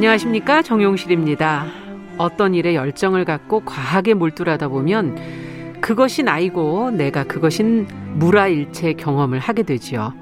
[0.00, 1.66] 안녕하십니까 정용실입니다.
[2.16, 5.18] 어떤 일에 열정을 갖고 과하게 몰두하다 보면
[5.82, 10.14] 그것이 나이고 내가 그것인 무라일체 경험을 하게 되지요.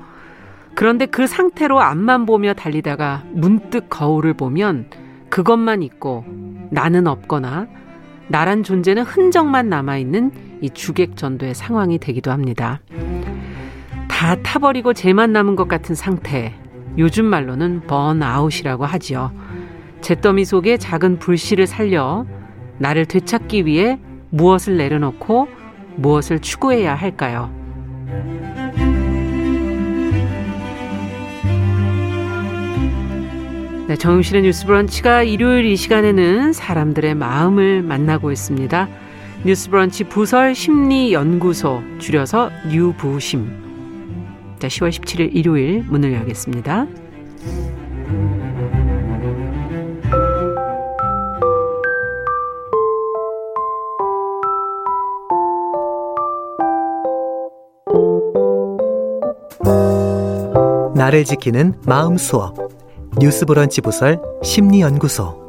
[0.74, 4.90] 그런데 그 상태로 앞만 보며 달리다가 문득 거울을 보면
[5.30, 6.24] 그것만 있고
[6.72, 7.68] 나는 없거나
[8.26, 12.80] 나란 존재는 흔적만 남아있는 이 주객전도의 상황이 되기도 합니다.
[14.08, 16.52] 다 타버리고 죄만 남은 것 같은 상태.
[16.98, 19.30] 요즘 말로는 번아웃이라고 하지요.
[20.00, 22.26] 잿더미 속에 작은 불씨를 살려
[22.78, 23.98] 나를 되찾기 위해
[24.30, 25.48] 무엇을 내려놓고
[25.96, 27.50] 무엇을 추구해야 할까요?
[33.88, 38.86] 네, 정용실의 뉴스 브런치가 일요일 이 시간에는 사람들의 마음을 만나고 있습니다.
[39.46, 43.68] 뉴스 브런치 부설 심리 연구소 줄여서 뉴부심.
[44.58, 46.86] 자, 10월 17일 일요일 문을 열겠습니다.
[60.94, 62.56] 나를 지키는 마음 수업
[63.18, 65.48] 뉴스 브런치 부설 심리 연구소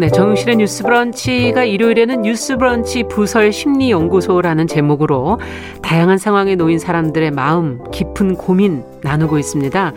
[0.00, 5.38] 네, 정용실의 뉴스 브런치가 일요일에는 뉴스 브런치 부설 심리 연구소라는 제목으로
[5.82, 9.92] 다양한 상황에 놓인 사람들의 마음, 깊은 고민 나누고 있습니다.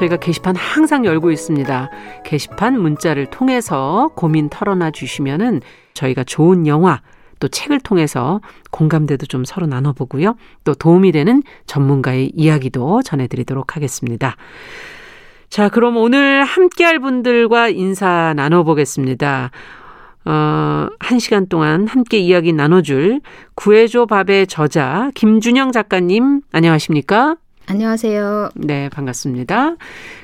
[0.00, 1.90] 저희가 게시판 항상 열고 있습니다.
[2.24, 5.60] 게시판 문자를 통해서 고민 털어놔 주시면은
[5.92, 7.02] 저희가 좋은 영화
[7.38, 10.36] 또 책을 통해서 공감대도 좀 서로 나눠보고요.
[10.64, 14.36] 또 도움이 되는 전문가의 이야기도 전해드리도록 하겠습니다.
[15.48, 19.50] 자, 그럼 오늘 함께 할 분들과 인사 나눠보겠습니다.
[20.26, 23.20] 어, 한 시간 동안 함께 이야기 나눠줄
[23.54, 27.36] 구해줘 밥의 저자 김준영 작가님, 안녕하십니까?
[27.70, 28.50] 안녕하세요.
[28.56, 29.76] 네, 반갑습니다.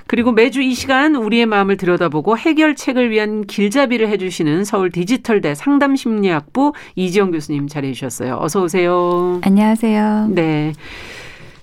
[0.09, 7.31] 그리고 매주 이 시간 우리의 마음을 들여다보고 해결책을 위한 길잡이를 해주시는 서울 디지털대 상담심리학부 이지영
[7.31, 8.37] 교수님 자리해 주셨어요.
[8.41, 9.41] 어서 오세요.
[9.45, 10.31] 안녕하세요.
[10.33, 10.73] 네.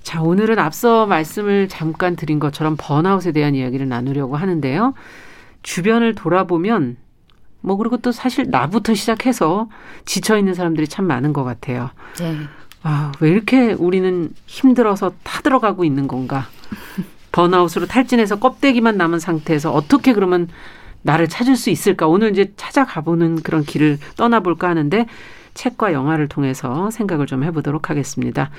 [0.03, 4.93] 자, 오늘은 앞서 말씀을 잠깐 드린 것처럼 번아웃에 대한 이야기를 나누려고 하는데요.
[5.63, 6.95] 주변을 돌아보면
[7.59, 9.67] 뭐 그리고 또 사실 나부터 시작해서
[10.05, 11.89] 지쳐 있는 사람들이 참 많은 것 같아요.
[12.19, 12.37] 네.
[12.83, 16.47] 아, 왜 이렇게 우리는 힘들어서 타들어가고 있는 건가?
[17.31, 20.49] 번아웃으로 탈진해서 껍데기만 남은 상태에서 어떻게 그러면
[21.01, 22.07] 나를 찾을 수 있을까?
[22.07, 25.07] 오늘 이제 찾아가보는 그런 길을 떠나볼까 하는데
[25.53, 28.51] 책과 영화를 통해서 생각을 좀 해보도록 하겠습니다.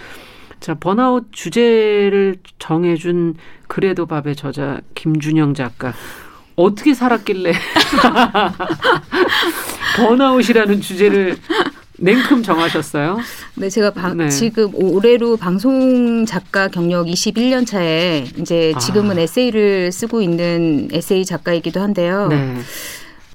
[0.61, 3.37] 자, 번아웃 주제를 정해준
[3.69, 5.93] 그래도 밥의 저자 김준영 작가.
[6.57, 7.53] 어떻게 살았길래
[9.97, 11.37] 번아웃이라는 주제를
[11.99, 13.19] 냉큼 정하셨어요?
[13.57, 14.29] 네, 제가 방, 네.
[14.29, 18.79] 지금 올해로 방송 작가 경력 21년 차에 이제 아.
[18.79, 19.21] 지금은 아.
[19.21, 22.29] 에세이를 쓰고 있는 에세이 작가이기도 한데요.
[22.29, 22.57] 네.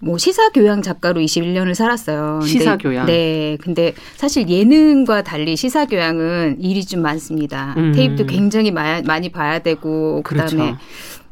[0.01, 2.41] 뭐 시사 교양 작가로 21년을 살았어요.
[2.45, 3.05] 시사 교양.
[3.05, 3.57] 네.
[3.61, 7.73] 근데 사실 예능과 달리 시사 교양은 일이 좀 많습니다.
[7.77, 7.91] 음.
[7.93, 10.77] 테이프도 굉장히 마, 많이 봐야 되고 그다음에 그렇죠.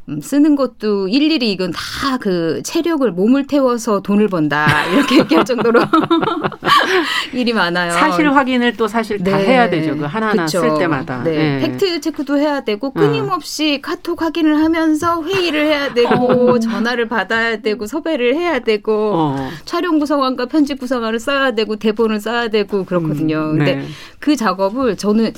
[0.08, 5.80] 음, 쓰는 것도 일일이 이건 다 그 체력을 몸을 태워서 돈을 번다 이렇게 얘기할 정도로
[7.32, 7.92] 일이 많아요.
[7.92, 9.46] 사실 확인을 또 사실 다 네.
[9.46, 9.96] 해야 되죠.
[9.96, 10.60] 그 하나하나 그쵸.
[10.60, 11.22] 쓸 때마다.
[11.22, 11.30] 네.
[11.30, 11.60] 네.
[11.60, 12.92] 팩트 체크도 해야 되고 어.
[12.92, 13.86] 끊임없이 어.
[13.86, 16.58] 카톡 확인을 하면서 회의를 해야 되고 어.
[16.58, 19.50] 전화를 받아야 되고 섭외를 해야 되고 어.
[19.64, 23.52] 촬영 구성안과 편집 구성안을 써야 되고 대본을 써야 되고 그렇거든요.
[23.52, 23.74] 음, 네.
[23.74, 23.88] 근데
[24.18, 25.32] 그 작업을 저는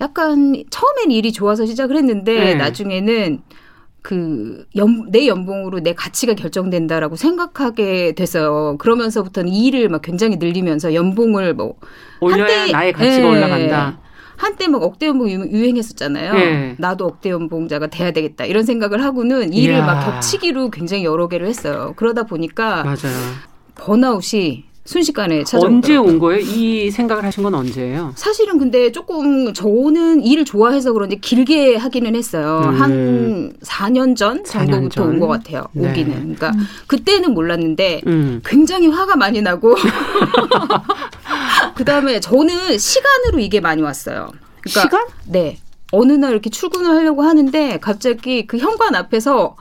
[0.00, 2.54] 약간 처음엔 일이 좋아서 시작을 했는데 네.
[2.54, 3.40] 나중에는
[4.08, 8.78] 그, 연, 내 연봉으로 내 가치가 결정된다라고 생각하게 됐어요.
[8.78, 11.74] 그러면서부터는 일을 막 굉장히 늘리면서 연봉을 뭐.
[12.22, 14.00] 올려야 한때, 나의 가치가 예, 올라간다.
[14.36, 16.38] 한때 막 억대 연봉 유행했었잖아요.
[16.38, 16.74] 예.
[16.78, 18.46] 나도 억대 연봉자가 돼야 되겠다.
[18.46, 19.84] 이런 생각을 하고는 일을 이야.
[19.84, 21.92] 막 겹치기로 굉장히 여러 개를 했어요.
[21.96, 22.84] 그러다 보니까.
[22.84, 23.14] 맞아요.
[23.74, 25.76] 번아웃이 순식간에 찾아오더라고요.
[25.76, 26.40] 언제 온 거예요?
[26.40, 28.14] 이 생각을 하신 건 언제예요?
[28.16, 32.62] 사실은 근데 조금 저는 일을 좋아해서 그런지 길게 하기는 했어요.
[32.64, 32.80] 음.
[32.80, 35.64] 한 4년 전 정도부터 온 것 같아요.
[35.72, 35.90] 네.
[35.90, 36.12] 오기는.
[36.14, 36.66] 그러니까 음.
[36.86, 38.40] 그때는 몰랐는데 음.
[38.46, 39.76] 굉장히 화가 많이 나고
[41.76, 44.30] 그다음에 저는 시간으로 이게 많이 왔어요.
[44.62, 45.06] 그러니까 시간?
[45.26, 45.58] 네.
[45.92, 49.54] 어느 날 이렇게 출근을 하려고 하는데 갑자기 그 현관 앞에서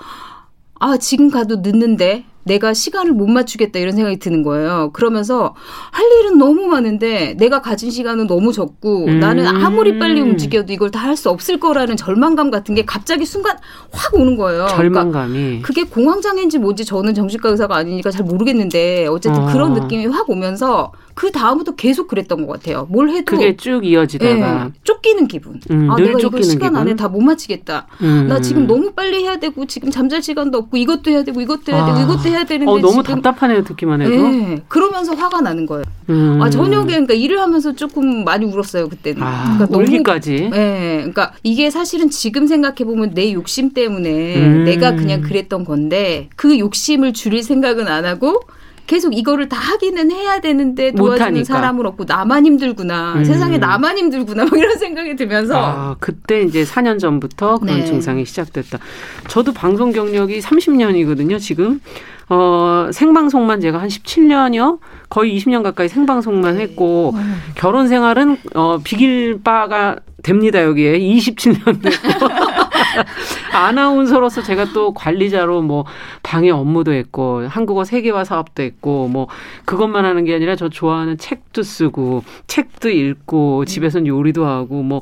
[0.80, 4.90] 아 지금 가도 늦는데 내가 시간을 못 맞추겠다 이런 생각이 드는 거예요.
[4.94, 5.54] 그러면서
[5.92, 9.20] 할 일은 너무 많은데 내가 가진 시간은 너무 적고 음.
[9.20, 13.58] 나는 아무리 빨리 움직여도 이걸 다 할 수 없을 거라는 절망감 같은 게 갑자기 순간
[13.92, 14.66] 확 오는 거예요.
[14.76, 15.34] 그러니까 절망감이.
[15.34, 19.46] 그러니까 그게 공황장애인지 뭔지 저는 정신과 의사가 아니니까 잘 모르겠는데 어쨌든 어.
[19.52, 22.86] 그런 느낌이 확 오면서 그 다음부터 계속 그랬던 것 같아요.
[22.92, 25.60] 뭘 해도 그게 쭉 이어지다가 네, 쫓기는 기분.
[25.72, 26.76] 음, 아 내가 이거 시간 기분?
[26.76, 27.88] 안에 다못 맞추겠다.
[28.04, 28.28] 음.
[28.30, 31.86] 나 지금 너무 빨리 해야 되고 지금 잠잘 시간도 없고 이것도 해야 되고 이것도 해야
[31.88, 32.04] 되고 아.
[32.04, 34.12] 이것도 해야 되는데 어, 너무 지금 답답하네요 듣기만 해도.
[34.12, 35.84] 네, 그러면서 화가 나는 거예요.
[36.10, 36.42] 음.
[36.42, 39.22] 아 저녁에 그러니까 일을 하면서 조금 많이 울었어요 그때는.
[39.24, 40.50] 아, 그러니까 울기까지.
[40.52, 44.64] 네, 그러니까 이게 사실은 지금 생각해 보면 내 욕심 때문에 음.
[44.66, 48.42] 내가 그냥 그랬던 건데 그 욕심을 줄일 생각은 안 하고
[48.88, 53.16] 계속 이거를 다 하기는 해야 되는데 도와주는 사람을 없고 나만 힘들구나.
[53.18, 53.24] 음.
[53.26, 54.46] 세상에 나만 힘들구나.
[54.46, 55.58] 막 이런 생각이 들면서.
[55.58, 57.86] 아, 그때 이제 4년 전부터 그런 네.
[57.86, 58.80] 증상이 시작됐다.
[59.28, 61.82] 저도 방송 경력이 30년이거든요, 지금.
[62.30, 64.80] 어, 생방송만 제가 한 17년이요?
[65.10, 66.64] 거의 20년 가까이 생방송만 네.
[66.64, 67.22] 했고, 네.
[67.56, 71.00] 결혼 생활은, 어, 비길 바가 됩니다, 여기에.
[71.00, 72.28] 27년 됐고.
[73.54, 75.86] 아나운서로서 제가 또 관리자로 뭐
[76.24, 79.28] 방해 업무도 했고 한국어 세계화 사업도 했고 뭐
[79.66, 85.02] 그것만 하는 게 아니라 저 좋아하는 책도 쓰고 책도 읽고 집에서는 요리도 하고 뭐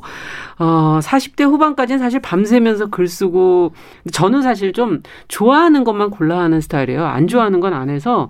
[0.58, 3.72] 어, 40대 후반까지는 사실 밤새면서 글 쓰고
[4.12, 7.04] 저는 사실 좀 좋아하는 것만 골라 하는 스타일이에요.
[7.04, 8.28] 안 좋아하는 건 안 해서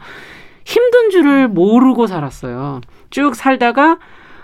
[0.65, 2.81] 힘든 줄을 모르고 살았어요.
[3.11, 3.99] 쭉 살다가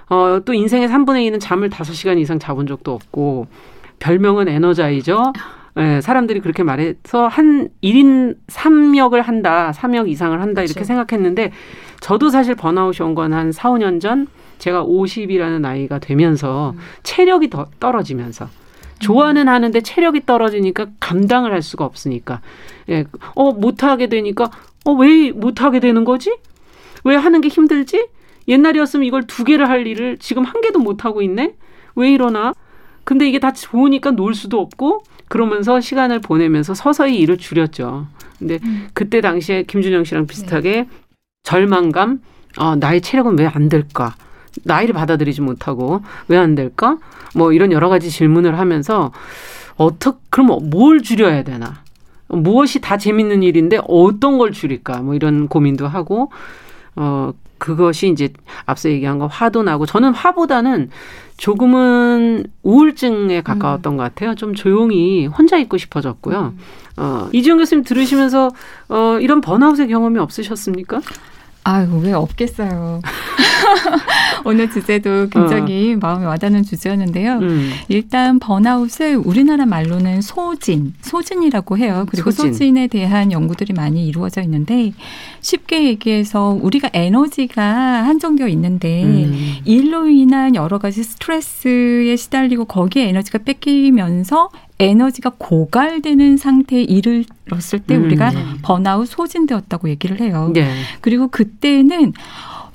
[0.08, 3.46] 어, 또 인생의 3분의 2는 잠을 5시간 이상 자본 적도 없고
[4.06, 5.32] 별명은 에너자이저.
[5.78, 10.72] 예, 사람들이 그렇게 말해서 한 1인 3역을 한다, 3역 이상을 한다 그렇죠.
[10.72, 11.50] 이렇게 생각했는데
[12.00, 14.26] 저도 사실 번아웃이 온 건 한 4, 5년 전
[14.58, 16.78] 제가 50이라는 나이가 되면서 음.
[17.04, 18.48] 체력이 더 떨어지면서
[18.98, 22.40] 좋아는 하는데 체력이 떨어지니까 감당을 할 수가 없으니까
[22.90, 24.50] 예, 어 못하게 되니까
[24.84, 26.36] 어 왜 못하게 되는 거지?
[27.04, 28.08] 왜 하는 게 힘들지?
[28.46, 31.54] 옛날이었으면 이걸 두 개를 할 일을 지금 한 개도 못 하고 있네.
[31.96, 32.52] 왜 이러나?
[33.04, 38.06] 근데 이게 다 좋으니까 놀 수도 없고 그러면서 시간을 보내면서 서서히 일을 줄였죠.
[38.38, 38.88] 근데 음.
[38.92, 40.88] 그때 당시에 김준영 씨랑 비슷하게 네.
[41.42, 42.20] 절망감,
[42.58, 44.14] 어, 나의 체력은 왜 안 될까?
[44.64, 46.98] 나이를 받아들이지 못하고 왜 안 될까?
[47.34, 49.10] 뭐 이런 여러 가지 질문을 하면서
[49.76, 51.82] 어떻게 그럼 뭘 줄여야 되나?
[52.28, 55.00] 무엇이 다 재밌는 일인데 어떤 걸 줄일까?
[55.02, 56.30] 뭐 이런 고민도 하고
[56.96, 58.30] 어 그것이 이제
[58.66, 60.90] 앞서 얘기한 거 화도 나고 저는 화보다는
[61.42, 63.96] 조금은 우울증에 가까웠던 음.
[63.96, 64.36] 것 같아요.
[64.36, 66.54] 좀 조용히 혼자 있고 싶어졌고요.
[66.56, 66.58] 음.
[66.96, 68.52] 어, 이지영 교수님 들으시면서
[68.88, 71.00] 어, 이런 번아웃의 경험이 없으셨습니까?
[71.64, 73.00] 아유, 왜 없겠어요.
[74.44, 75.98] 오늘 주제도 굉장히 어.
[76.00, 77.38] 마음에 와닿는 주제였는데요.
[77.38, 77.70] 음.
[77.88, 82.06] 일단 번아웃을 우리나라 말로는 소진, 소진이라고 해요.
[82.08, 82.76] 그리고 소진.
[82.76, 84.92] 에 대한 연구들이 많이 이루어져 있는데
[85.40, 89.56] 쉽게 얘기해서 우리가 에너지가 한정되어 있는데 음.
[89.64, 94.48] 일로 인한 여러 가지 스트레스에 시달리고 거기에 에너지가 뺏기면서
[94.82, 98.04] 에너지가 고갈되는 상태에 이르렀을 때 음.
[98.04, 98.32] 우리가
[98.62, 100.50] 번아웃 소진되었다고 얘기를 해요.
[100.52, 100.72] 네.
[101.00, 102.12] 그리고 그때는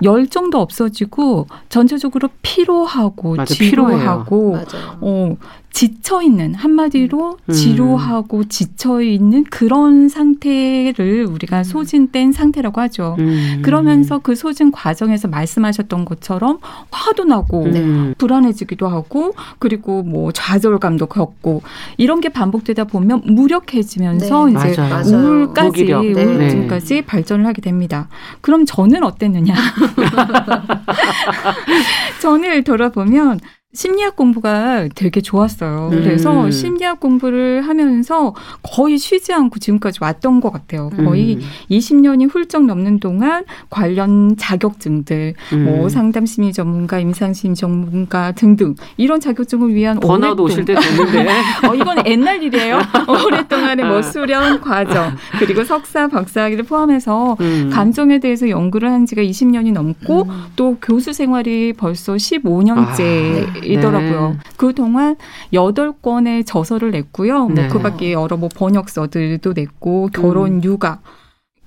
[0.03, 4.57] 열정도 없어지고 전체적으로 피로하고 맞아, 지루하고
[5.01, 5.37] 어
[5.77, 7.53] 지쳐 있는 한마디로 음.
[7.53, 11.63] 지루하고 지쳐 있는 그런 상태를 우리가 음.
[11.63, 13.15] 소진된 상태라고 하죠.
[13.19, 13.61] 음.
[13.61, 16.57] 그러면서 그 소진 과정에서 말씀하셨던 것처럼
[16.89, 18.15] 화도 나고 네.
[18.17, 21.61] 불안해지기도 하고 그리고 뭐 좌절감도 겪고
[21.97, 24.53] 이런 게 반복되다 보면 무력해지면서 네.
[24.53, 25.03] 이제 맞아요.
[25.05, 25.93] 우울까지 네.
[25.93, 27.01] 우울증까지 네.
[27.01, 28.09] 발전을 하게 됩니다.
[28.41, 29.53] 그럼 저는 어땠느냐?
[32.19, 33.39] 전을 돌아보면
[33.77, 35.89] 심리학 공부가 되게 좋았어요.
[35.91, 36.01] 음.
[36.01, 38.33] 그래서 심리학 공부를 하면서
[38.63, 40.89] 거의 쉬지 않고 지금까지 왔던 것 같아요.
[40.89, 41.41] 거의 음.
[41.69, 45.65] 20년이 훌쩍 넘는 동안 관련 자격증들, 음.
[45.65, 51.27] 뭐 상담 심리 전문가, 임상 심리 전문가 등등 이런 자격증을 위한 번아웃 오실 때 됐는데
[51.67, 52.79] 어, 이건 옛날 일이에요.
[53.25, 54.01] 오랫동안의 뭐 아.
[54.01, 57.69] 수련 과정 그리고 석사, 박사학위를 포함해서 음.
[57.71, 60.45] 감정에 대해서 연구를 한 지가 20년이 넘고 음.
[60.55, 63.45] 또 교수 생활이 벌써 15년째.
[63.45, 63.56] 아.
[63.63, 64.29] 이더라고요.
[64.29, 64.37] 네.
[64.57, 65.15] 그 동안
[65.53, 67.47] 여덟 권의 저서를 냈고요.
[67.47, 67.67] 뭐 네.
[67.67, 70.63] 그밖에 여러 뭐 번역서들도 냈고 결혼, 음.
[70.63, 70.99] 육아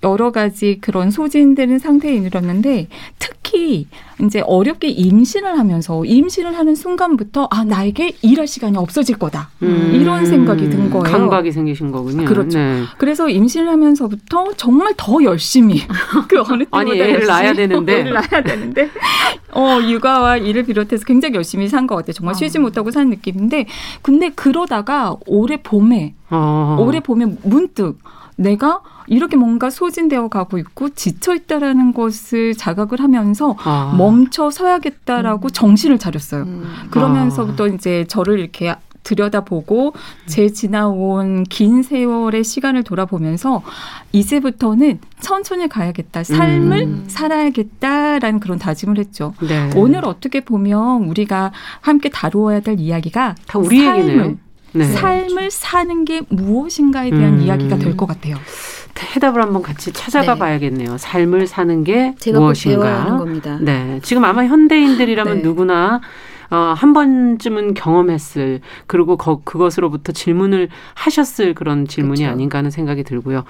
[0.03, 2.89] 여러 가지 그런 소진되는 상태에 이르렀는데
[3.19, 3.87] 특히
[4.25, 9.91] 이제 어렵게 임신을 하면서 임신을 하는 순간부터 아 나에게 일할 시간이 없어질 거다 음.
[9.95, 11.05] 이런 생각이 든 거예요.
[11.05, 12.25] 강박이 생기신 거군요.
[12.25, 12.59] 그렇죠.
[12.59, 12.83] 네.
[12.97, 15.83] 그래서 임신을 하면서부터 정말 더 열심히
[16.29, 18.89] 그 어느 때보다 아니 애를 낳아야 되는데 애를 낳아야 되는데
[19.53, 22.13] 어 육아와 일을 비롯해서 굉장히 열심히 산 것 같아요.
[22.13, 22.61] 정말 쉬지 어.
[22.63, 23.67] 못하고 산 느낌인데
[24.01, 26.77] 근데 그러다가 올해 봄에 어.
[26.81, 27.99] 올해 봄에 문득
[28.41, 33.95] 내가 이렇게 뭔가 소진되어 가고 있고 지쳐 있다라는 것을 자각을 하면서 아.
[33.99, 35.51] 멈춰 서야겠다라고 음.
[35.51, 36.45] 정신을 차렸어요.
[36.45, 36.65] 음.
[36.91, 37.67] 그러면서부터 아.
[37.69, 39.95] 이제 저를 이렇게 들여다보고
[40.27, 43.63] 제 지나온 긴 세월의 시간을 돌아보면서
[44.13, 46.23] 이제부터는 천천히 가야겠다.
[46.25, 47.05] 삶을 음.
[47.09, 49.35] 살아야겠다라는 그런 다짐을 했죠.
[49.41, 49.71] 네.
[49.75, 54.37] 오늘 어떻게 보면 우리가 함께 다루어야 될 이야기가 다 우리 삶을, 얘기네요.
[54.73, 54.85] 네.
[54.85, 57.41] 삶을 사는 게 무엇인가에 대한 음.
[57.43, 58.37] 이야기가 될 것 같아요.
[59.17, 60.39] 해답을 한번 같이 찾아가 네.
[60.39, 60.99] 봐야겠네요.
[60.99, 63.05] 삶을 사는 게 무엇인가.
[63.61, 64.01] 네.
[64.03, 65.43] 지금 아마 현대인들이라면 네.
[65.43, 66.01] 누구나
[66.51, 72.33] 어, 한 번쯤은 경험했을 그리고 거, 그것으로부터 질문을 하셨을 그런 질문이 그렇죠.
[72.33, 73.45] 아닌가 하는 생각이 들고요.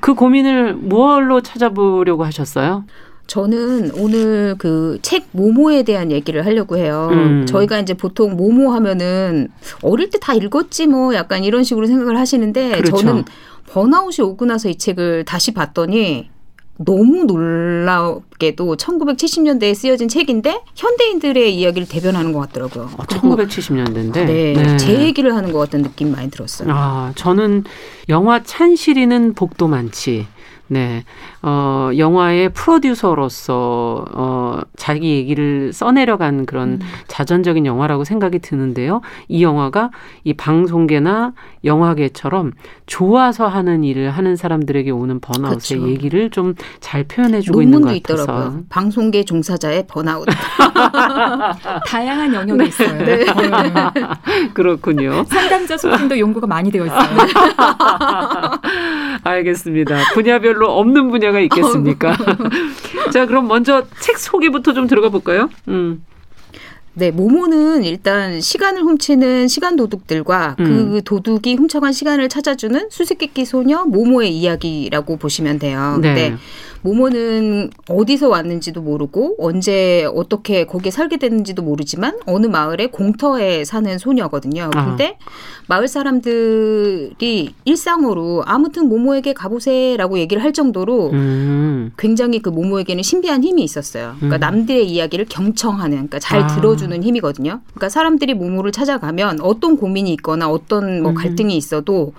[0.00, 2.84] 그 고민을 무얼로 찾아보려고 하셨어요?
[3.32, 7.08] 저는 오늘 그 책 모모에 대한 얘기를 하려고 해요.
[7.12, 7.46] 음.
[7.46, 9.48] 저희가 이제 보통 모모 하면은
[9.80, 12.96] 어릴 때 다 읽었지 뭐 약간 이런 식으로 생각을 하시는데 그렇죠.
[12.98, 13.24] 저는
[13.70, 16.28] 번아웃이 오고 나서 이 책을 다시 봤더니
[16.76, 22.90] 너무 놀랍게도 1970년대에 쓰여진 책인데 현대인들의 이야기를 대변하는 것 같더라고요.
[22.98, 26.68] 어, 1970년대인데 네, 네, 제 얘기를 하는 것 같은 느낌 많이 들었어요.
[26.70, 27.64] 아, 저는
[28.10, 30.26] 영화 찬실이는 복도 많지.
[30.72, 31.04] 네.
[31.42, 36.80] 어, 영화의 프로듀서로서 어, 자기 얘기를 써내려간 그런 음.
[37.08, 39.00] 자전적인 영화라고 생각이 드는데요.
[39.28, 39.90] 이 영화가
[40.24, 41.32] 이 방송계나
[41.64, 42.52] 영화계처럼
[42.86, 45.88] 좋아서 하는 일을 하는 사람들에게 오는 번아웃의 그렇죠.
[45.88, 48.22] 얘기를 좀 잘 표현해주고 있는 것 같아서.
[48.24, 48.62] 있더라고요.
[48.68, 50.26] 방송계 종사자의 번아웃.
[51.86, 52.98] 다양한 영역이 있어요.
[52.98, 53.24] 네.
[54.54, 55.24] 그렇군요.
[55.24, 57.02] 상담자 소진도 연구가 많이 되어 있어요.
[59.24, 59.96] 알겠습니다.
[60.14, 62.16] 분야별로 없는 분야가 있겠습니까?
[63.12, 65.48] 자, 그럼 먼저 책 소개부터 좀 들어가 볼까요?
[65.68, 66.04] 음.
[66.94, 70.92] 네, 모모는 일단 시간을 훔치는 시간 도둑들과 그 음.
[70.92, 75.98] 그 도둑이 훔쳐간 시간을 찾아주는 수수께끼 소녀 모모의 이야기라고 보시면 돼요.
[76.02, 76.08] 네.
[76.08, 76.36] 근데
[76.82, 84.70] 모모는 어디서 왔는지도 모르고 언제 어떻게 거기에 살게 됐는지도 모르지만 어느 마을에 공터에 사는 소녀거든요.
[84.74, 84.86] 아.
[84.86, 85.30] 근데 아.
[85.68, 91.92] 마을 사람들이 일상으로 아무튼 모모에게 가보세라고 얘기를 할 정도로 음.
[91.96, 94.14] 굉장히 그 모모에게는 신비한 힘이 있었어요.
[94.16, 94.40] 그러니까 음.
[94.40, 96.46] 남들의 이야기를 경청하는, 그러니까 잘 아.
[96.48, 97.60] 들어주는 힘이거든요.
[97.68, 101.14] 그러니까 사람들이 모모를 찾아가면 어떤 고민이 있거나 어떤 뭐 음.
[101.14, 102.12] 갈등이 있어도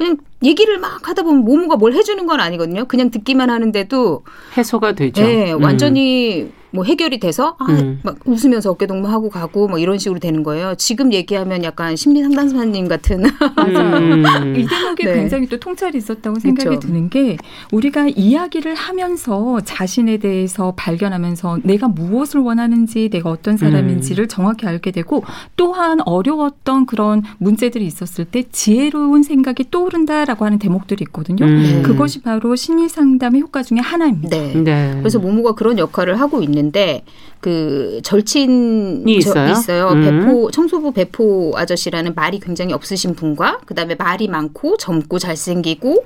[0.00, 2.86] 그냥 얘기를 막 하다 보면 모모가 뭘 해주는 건 아니거든요.
[2.86, 4.22] 그냥 듣기만 하는데도
[4.56, 5.20] 해소가 되죠.
[5.20, 6.52] 네, 완전히 음.
[6.72, 8.00] 뭐 해결이 돼서 아, 음.
[8.02, 10.74] 막 웃으면서 어깨 동무하고 가고 뭐 이런 식으로 되는 거예요.
[10.76, 13.24] 지금 얘기하면 약간 심리 상담사님 같은
[13.58, 14.56] 음.
[14.56, 15.14] 이 대목에 네.
[15.14, 16.86] 굉장히 또 통찰이 있었다고 생각이 그렇죠.
[16.86, 17.36] 드는 게
[17.72, 24.28] 우리가 이야기를 하면서 자신에 대해서 발견하면서 내가 무엇을 원하는지 내가 어떤 사람인지를 음.
[24.28, 25.24] 정확히 알게 되고
[25.56, 31.44] 또한 어려웠던 그런 문제들이 있었을 때 지혜로운 생각이 떠오른다라고 하는 대목들이 있거든요.
[31.46, 31.82] 음.
[31.84, 34.36] 그것이 바로 심리 상담의 효과 중에 하나입니다.
[34.36, 34.54] 네.
[34.54, 34.94] 네.
[34.98, 37.04] 그래서 모모가 그런 역할을 하고 있는 있는데
[37.40, 39.50] 그 절친이 있어요.
[39.52, 39.88] 있어요.
[39.88, 40.02] 음.
[40.02, 46.04] 배포 청소부 배포 아저씨라는 말이 굉장히 없으신 분과 그다음에 말이 많고 젊고 잘생기고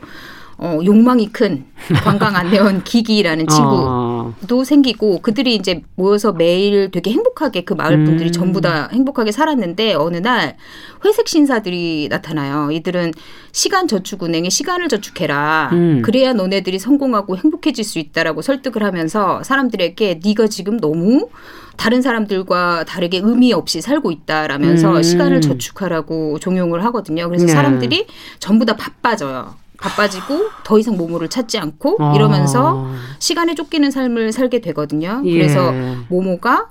[0.57, 1.65] 어, 욕망이 큰
[2.05, 4.14] 관광 안내원 기기라는 친구
[4.47, 4.65] 도 어.
[4.65, 8.33] 생기고 그들이 이제 모여서 매일 되게 행복하게 그 마을 분들이 음.
[8.33, 10.57] 전부 다 행복하게 살았는데 어느 날
[11.05, 12.71] 회색 신사들이 나타나요.
[12.71, 13.13] 이들은
[13.53, 15.71] 시간 저축은행에 시간을 저축해라.
[15.73, 16.03] 음.
[16.03, 21.29] 그래야 너네들이 성공하고 행복해질 수 있다라고 설득을 하면서 사람들에게 네가 지금 너무
[21.77, 25.03] 다른 사람들과 다르게 의미 없이 살고 있다라면서 음.
[25.03, 27.29] 시간을 저축하라고 종용을 하거든요.
[27.29, 27.53] 그래서 네.
[27.53, 28.07] 사람들이
[28.39, 29.64] 전부 다 바빠져요.
[29.85, 32.15] 바빠지고 더 이상 모모를 찾지 않고 아.
[32.15, 32.89] 이러면서
[33.19, 35.21] 시간에 쫓기는 삶을 살게 되거든요.
[35.27, 35.33] 예.
[35.33, 35.73] 그래서
[36.09, 36.71] 모모가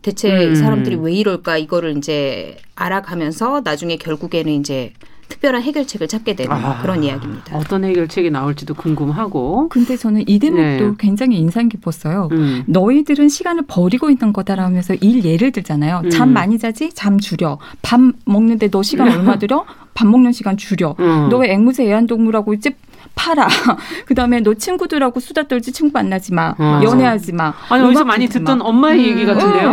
[0.00, 0.52] 대체 음.
[0.52, 4.92] 이 사람들이 왜 이럴까 이거를 이제 알아가면서 나중에 결국에는 이제
[5.28, 7.56] 특별한 해결책을 찾게 되는 아, 그런 이야기입니다.
[7.56, 9.68] 어떤 해결책이 나올지도 궁금하고.
[9.68, 10.92] 근데 저는 이 대목도 네.
[10.98, 12.28] 굉장히 인상 깊었어요.
[12.32, 12.64] 음.
[12.66, 16.02] 너희들은 시간을 버리고 있는 거다라면서 일 예를 들잖아요.
[16.04, 16.10] 음.
[16.10, 16.90] 잠 많이 자지?
[16.92, 17.58] 잠 줄여.
[17.82, 19.64] 밥 먹는데 너 시간 얼마 들여?
[19.94, 20.96] 밥 먹는 시간 줄여.
[20.98, 21.28] 음.
[21.30, 22.74] 너왜 앵무새 애완동물하고 이제
[23.14, 23.48] 팔아.
[24.06, 26.54] 그다음에 너 친구들하고 수다 떨지 친구 만나지 마.
[26.58, 27.54] 아, 연애하지 마.
[27.68, 28.64] 아니 어디서 많이 듣던 마.
[28.64, 29.70] 엄마의 음, 얘기 같은데요.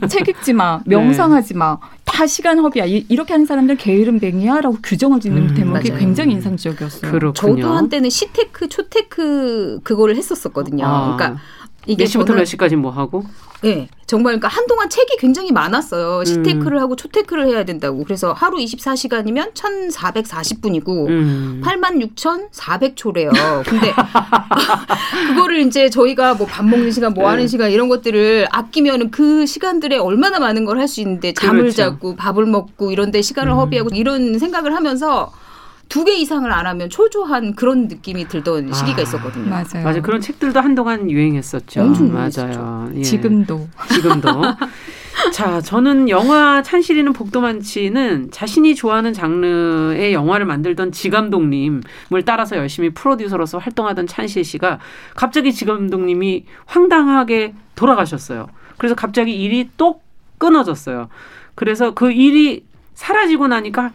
[0.00, 0.08] 네.
[0.08, 0.80] 책 읽지 마.
[0.86, 0.96] 네.
[0.96, 1.78] 명상하지 마.
[2.04, 2.84] 다 시간 허비야.
[2.86, 6.00] 이, 렇게 하는 사람들 게으름뱅이야라고 규정을 짓는 음, 대목이 맞아요.
[6.00, 7.12] 굉장히 인상적이었어요.
[7.12, 7.32] 그렇군요.
[7.56, 10.86] 저도 한때는 시테크, 초테크 그거를 했었었거든요.
[10.86, 11.16] 아.
[11.16, 11.40] 그러니까
[11.88, 13.24] 이게 몇 시부터 몇 시까지 뭐 하고?
[13.62, 13.88] 네.
[14.06, 16.22] 정말 그러니까 한동안 책이 굉장히 많았어요.
[16.24, 16.82] 시테크를 음.
[16.82, 18.04] 하고 초테크를 해야 된다고.
[18.04, 21.60] 그래서 하루 24시간이면 1,440분이고 음.
[21.64, 23.30] 86,400초래요.
[23.64, 23.92] 근데
[25.28, 27.46] 그거를 이제 저희가 뭐 밥 먹는 시간, 뭐 하는 네.
[27.48, 31.76] 시간 이런 것들을 아끼면은 그 시간들에 얼마나 많은 걸 할 수 있는데 잠을 그렇죠.
[31.76, 33.58] 자고 밥을 먹고 이런 데 시간을 음.
[33.58, 35.32] 허비하고 이런 생각을 하면서
[35.88, 39.48] 두 개 이상을 안 하면 초조한 그런 느낌이 들던 시기가 아, 있었거든요.
[39.48, 39.84] 맞아요.
[39.84, 40.02] 맞아요.
[40.02, 41.80] 그런 책들도 한동안 유행했었죠.
[41.82, 42.90] 엄청 맞아요.
[42.94, 43.02] 예.
[43.02, 43.68] 지금도.
[43.92, 44.28] 지금도.
[45.32, 51.82] 자, 저는 영화 찬실이는 복도 많지는 자신이 좋아하는 장르의 영화를 만들던 지감독님을
[52.24, 54.78] 따라서 열심히 프로듀서로서 활동하던 찬실 씨가
[55.16, 58.46] 갑자기 지감독님이 황당하게 돌아가셨어요.
[58.76, 60.00] 그래서 갑자기 일이 또
[60.38, 61.08] 끊어졌어요.
[61.56, 62.64] 그래서 그 일이
[62.94, 63.90] 사라지고 나니까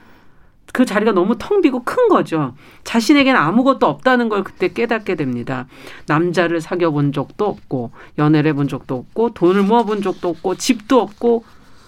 [0.73, 2.55] 그 자리가 너무 텅 비고 큰 거죠.
[2.83, 5.67] 자신에게는 아무것도 없다는 걸 그때 깨닫게 됩니다.
[6.07, 10.99] 남자를 사귀어 본 적도 없고, 연애를 해본 적도 없고, 돈을 모아 본 적도 없고, 집도
[10.99, 11.45] 없고,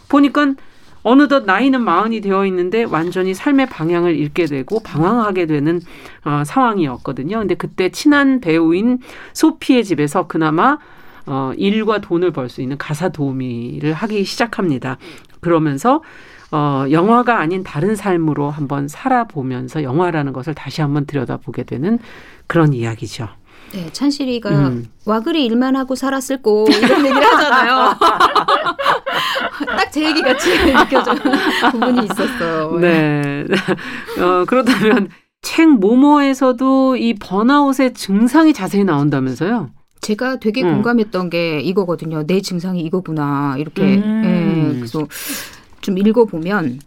[0.08, 0.54] 보니까
[1.02, 5.80] 어느덧 나이는 마흔이 되어 있는데 완전히 삶의 방향을 잃게 되고 방황하게 되는
[6.24, 7.40] 어, 상황이었거든요.
[7.40, 9.00] 근데 그때 친한 배우인
[9.34, 10.80] 소피의 집에서 그나마
[11.28, 14.98] 어, 일과 돈을 벌 수 있는 가사 도우미를 하기 시작합니다.
[15.42, 16.02] 그러면서
[16.52, 22.00] 어, 영화가 아닌 다른 삶으로 한번 살아보면서 영화라는 것을 다시 한번 들여다보게 되는
[22.48, 23.28] 그런 이야기죠.
[23.74, 24.86] 네, 찬실이가 음.
[25.06, 27.96] 와 그리 일만 하고 살았을 거 이런 얘기를 하잖아요.
[29.78, 31.16] 딱 제 얘기 같이 느껴져
[31.72, 32.78] 부분이 있었어요.
[32.80, 33.46] 네.
[34.22, 35.10] 어, 그렇다면
[35.42, 39.70] 책 모모에서도 이 번아웃의 증상이 자세히 나온다면서요?
[40.02, 40.74] 제가 되게 음.
[40.74, 42.26] 공감했던 게 이거거든요.
[42.28, 43.56] 내 증상이 이거구나.
[43.58, 43.96] 이렇게.
[43.98, 44.72] 음.
[44.74, 45.08] 예, 그래서
[45.86, 46.80] 좀 읽어보면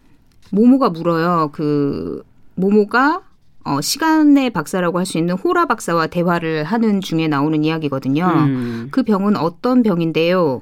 [0.51, 1.51] 모모가 물어요.
[1.53, 2.21] 그
[2.55, 3.21] 모모가
[3.63, 8.25] 어, 시간의 박사라고 할 수 있는 호라 박사와 대화를 하는 중에 나오는 이야기거든요.
[8.25, 8.87] 음.
[8.91, 10.61] 그 병은 어떤 병인데요?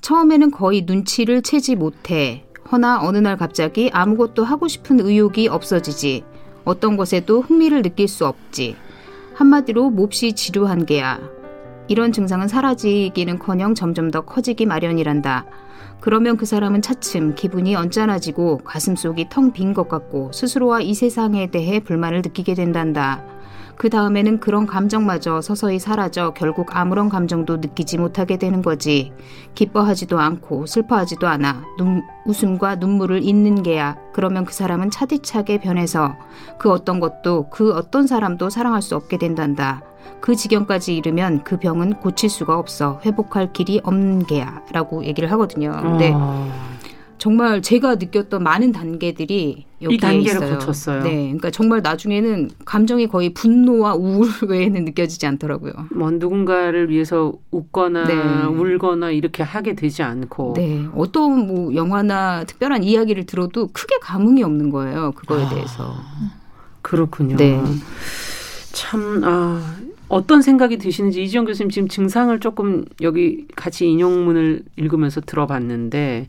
[0.00, 2.46] 처음에는 거의 눈치를 채지 못해.
[2.72, 6.24] 허나 어느 날 갑자기 아무것도 하고 싶은 의욕이 없어지지.
[6.64, 8.76] 어떤 것에도 흥미를 느낄 수 없지.
[9.34, 11.20] 한마디로 몹시 지루한 게야.
[11.88, 15.46] 이런 증상은 사라지기는커녕 점점 더 커지기 마련이란다.
[16.00, 21.80] 그러면 그 사람은 차츰 기분이 언짢아지고 가슴속이 텅 빈 것 같고 스스로와 이 세상에 대해
[21.80, 23.24] 불만을 느끼게 된단다.
[23.78, 29.12] 그 다음에는 그런 감정마저 서서히 사라져 결국 아무런 감정도 느끼지 못하게 되는 거지.
[29.54, 31.62] 기뻐하지도 않고 슬퍼하지도 않아.
[31.78, 33.96] 눈, 웃음과 눈물을 잇는 게야.
[34.12, 36.16] 그러면 그 사람은 차디차게 변해서
[36.58, 39.82] 그 어떤 것도 그 어떤 사람도 사랑할 수 없게 된단다.
[40.20, 45.78] 그 지경까지 이르면 그 병은 고칠 수가 없어 회복할 길이 없는 게야라고 얘기를 하거든요.
[45.82, 46.50] 근데 어.
[47.18, 50.58] 정말 제가 느꼈던 많은 단계들이 여기에 이 단계를 있어요.
[50.58, 51.02] 거쳤어요.
[51.02, 55.72] 네, 그러니까 정말 나중에는 감정이 거의 분노와 우울 외에는 느껴지지 않더라고요.
[55.90, 58.44] 뭐 누군가를 위해서 웃거나 네.
[58.44, 60.54] 울거나 이렇게 하게 되지 않고.
[60.56, 65.12] 네, 어떤 뭐 영화나 특별한 이야기를 들어도 크게 감흥이 없는 거예요.
[65.12, 65.94] 그거에 아, 대해서.
[66.82, 67.36] 그렇군요.
[67.36, 67.60] 네.
[68.72, 69.76] 참, 아,
[70.08, 76.28] 어떤 생각이 드시는지 이지영 교수님 지금 증상을 조금 여기 같이 인용문을 읽으면서 들어봤는데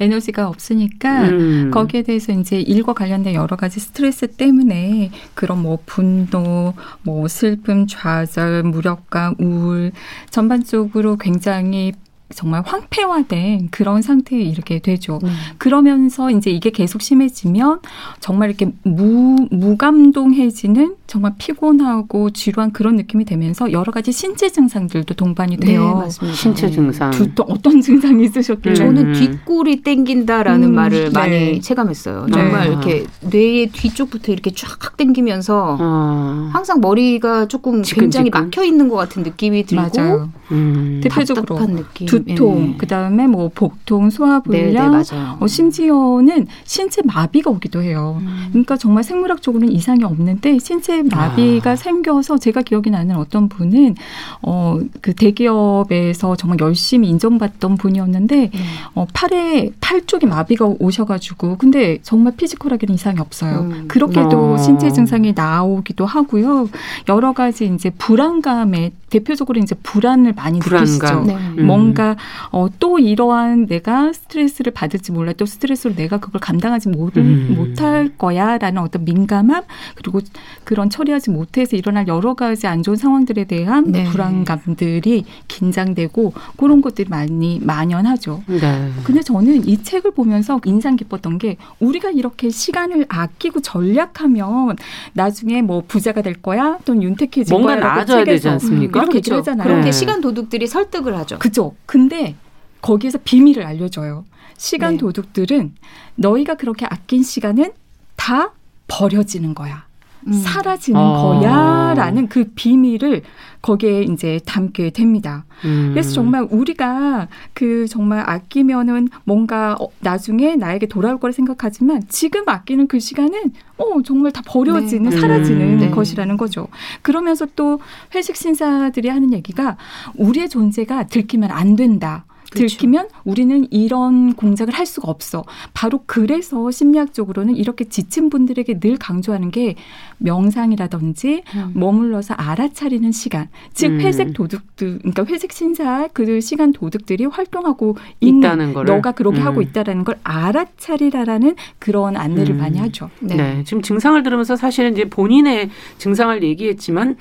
[0.00, 1.70] 에너지가 없으니까 음.
[1.72, 8.64] 거기에 대해서 이제 일과 관련된 여러 가지 스트레스 때문에 그런 뭐 분노, 뭐 슬픔, 좌절,
[8.64, 9.92] 무력감, 우울
[10.30, 11.92] 전반적으로 굉장히
[12.34, 15.18] 정말 황폐화된 그런 상태에 이르게 되죠.
[15.22, 15.28] 음.
[15.58, 17.80] 그러면서 이제 이게 계속 심해지면
[18.20, 25.58] 정말 이렇게 무, 무감동해지는 정말 피곤하고 지루한 그런 느낌이 되면서 여러 가지 신체 증상들도 동반이
[25.58, 25.88] 돼요.
[25.88, 26.36] 네, 맞습니다.
[26.36, 26.72] 신체 네.
[26.72, 27.10] 증상.
[27.10, 28.74] 두, 어떤 증상이 있으셨길래?
[28.74, 29.12] 저는 음.
[29.12, 31.10] 뒷골이 땡긴다라는 음, 말을 네.
[31.10, 32.26] 많이 체감했어요.
[32.32, 32.70] 정말 네.
[32.70, 36.50] 이렇게 뇌의 뒤쪽부터 이렇게 쫙 땡기면서 어.
[36.52, 38.02] 항상 머리가 조금 지끈지끈.
[38.02, 40.30] 굉장히 막혀 있는 것 같은 느낌이 들고 맞아요.
[40.50, 41.00] 음.
[41.02, 42.06] 대표적으로 느낌.
[42.24, 42.76] 두통, 네.
[42.78, 48.18] 그다음에 뭐 복통, 소화불량, 네, 네, 어, 심지어는 신체 마비가 오기도 해요.
[48.20, 48.48] 음.
[48.50, 51.76] 그러니까 정말 생물학적으로는 이상이 없는데 신체 마비가 아.
[51.76, 53.94] 생겨서 제가 기억이 나는 어떤 분은
[54.42, 58.60] 어, 그 대기업에서 정말 열심히 인정받던 분이었는데 음.
[58.94, 63.60] 어, 팔에 팔 쪽에 마비가 오셔가지고 근데 정말 피지컬하게는 이상이 없어요.
[63.60, 63.84] 음.
[63.88, 64.58] 그렇게도 어.
[64.58, 66.68] 신체 증상이 나오기도 하고요.
[67.08, 70.86] 여러 가지 이제 불안감에 대표적으로 이제 불안을 많이 불안감.
[70.86, 71.24] 느끼시죠.
[71.26, 71.36] 네.
[71.58, 71.66] 음.
[71.66, 72.16] 뭔가
[72.50, 77.54] 어, 또 이러한 내가 스트레스를 받을지 몰라 또 스트레스로 내가 그걸 감당하지 못, 음.
[77.56, 80.20] 못할 거야라는 어떤 민감함 그리고
[80.64, 84.04] 그런 처리하지 못해서 일어날 여러 가지 안 좋은 상황들에 대한 네.
[84.04, 88.42] 불안감들이 긴장되고 그런 것들이 많이 만연하죠.
[88.46, 88.90] 네.
[89.04, 94.76] 근데 저는 이 책을 보면서 인상 깊었던 게 우리가 이렇게 시간을 아끼고 전략하면
[95.12, 99.01] 나중에 뭐 부자가 될 거야 또는 윤택해질 뭔가 나아져야 되지 않습니까?
[99.02, 99.36] 이렇게 그렇죠.
[99.36, 99.66] 하잖아요.
[99.66, 99.92] 그렇게 네.
[99.92, 101.38] 시간 도둑들이 설득을 하죠.
[101.38, 101.74] 그죠.
[101.86, 102.36] 근데
[102.80, 104.24] 거기에서 비밀을 알려줘요.
[104.56, 104.98] 시간 네.
[104.98, 105.74] 도둑들은
[106.16, 107.72] 너희가 그렇게 아낀 시간은
[108.16, 108.52] 다
[108.88, 109.86] 버려지는 거야.
[110.26, 110.32] 음.
[110.32, 111.22] 사라지는 아.
[111.22, 113.22] 거야라는 그 비밀을
[113.62, 115.44] 거기에 이제 담게 됩니다.
[115.64, 115.90] 음.
[115.92, 122.88] 그래서 정말 우리가 그 정말 아끼면은 뭔가 어, 나중에 나에게 돌아올 거라 생각하지만 지금 아끼는
[122.88, 125.20] 그 시간은 어 정말 다 버려지는 네.
[125.20, 125.78] 사라지는 음.
[125.78, 125.90] 네.
[125.90, 126.66] 것이라는 거죠.
[127.02, 127.80] 그러면서 또
[128.14, 129.76] 회식 신사들이 하는 얘기가
[130.16, 132.24] 우리의 존재가 들키면 안 된다.
[132.52, 132.76] 그렇죠.
[132.76, 135.44] 들키면 우리는 이런 공작을 할 수가 없어.
[135.74, 139.74] 바로 그래서 심리학적으로는 이렇게 지친 분들에게 늘 강조하는 게
[140.18, 141.72] 명상이라든지 음.
[141.74, 143.48] 머물러서 알아차리는 시간.
[143.72, 144.00] 즉 음.
[144.00, 148.94] 회색 도둑들, 그러니까 회색 신사 그 시간 도둑들이 활동하고 있는 거를.
[148.94, 149.46] 너가 그렇게 음.
[149.46, 152.84] 하고 있다라는 걸 알아차리라라는 그런 안내를 많이 음.
[152.84, 153.10] 하죠.
[153.20, 153.36] 네.
[153.36, 153.64] 네.
[153.64, 157.16] 지금 증상을 들으면서 사실은 이제 본인의 증상을 얘기했지만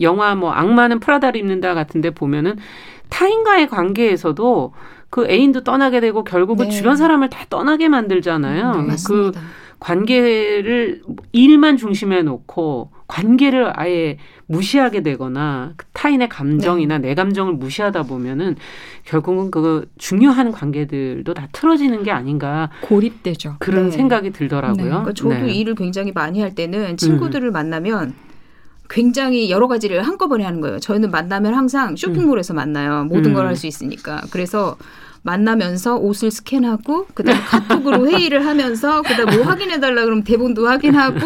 [0.00, 2.56] 영화 뭐 악마는 프라다를 입는다 같은데 보면은
[3.10, 4.72] 타인과의 관계에서도
[5.10, 6.70] 그 애인도 떠나게 되고 결국은 네.
[6.70, 8.82] 주변 사람을 다 떠나게 만들잖아요.
[8.82, 9.32] 네, 그
[9.80, 17.08] 관계를 일만 중심에 놓고 관계를 아예 무시하게 되거나 그 타인의 감정이나 네.
[17.08, 18.56] 내 감정을 무시하다 보면은
[19.04, 23.56] 결국은 그 중요한 관계들도 다 틀어지는 게 아닌가 고립되죠.
[23.58, 23.90] 그런 네.
[23.90, 24.84] 생각이 들더라고요.
[24.84, 24.90] 네.
[24.90, 25.52] 그러니까 저도 네.
[25.52, 27.52] 일을 굉장히 많이 할 때는 친구들을 음.
[27.52, 28.14] 만나면
[28.90, 30.80] 굉장히 여러 가지를 한꺼번에 하는 거예요.
[30.80, 32.56] 저희는 만나면 항상 쇼핑몰에서 음.
[32.56, 33.04] 만나요.
[33.04, 33.34] 모든 음.
[33.34, 34.22] 걸할 수 있으니까.
[34.30, 34.76] 그래서
[35.22, 41.18] 만나면서 옷을 스캔하고 그다음에 카톡으로 회의를 하면서 그다음 뭐 확인해 달라 그러면 대본도 확인하고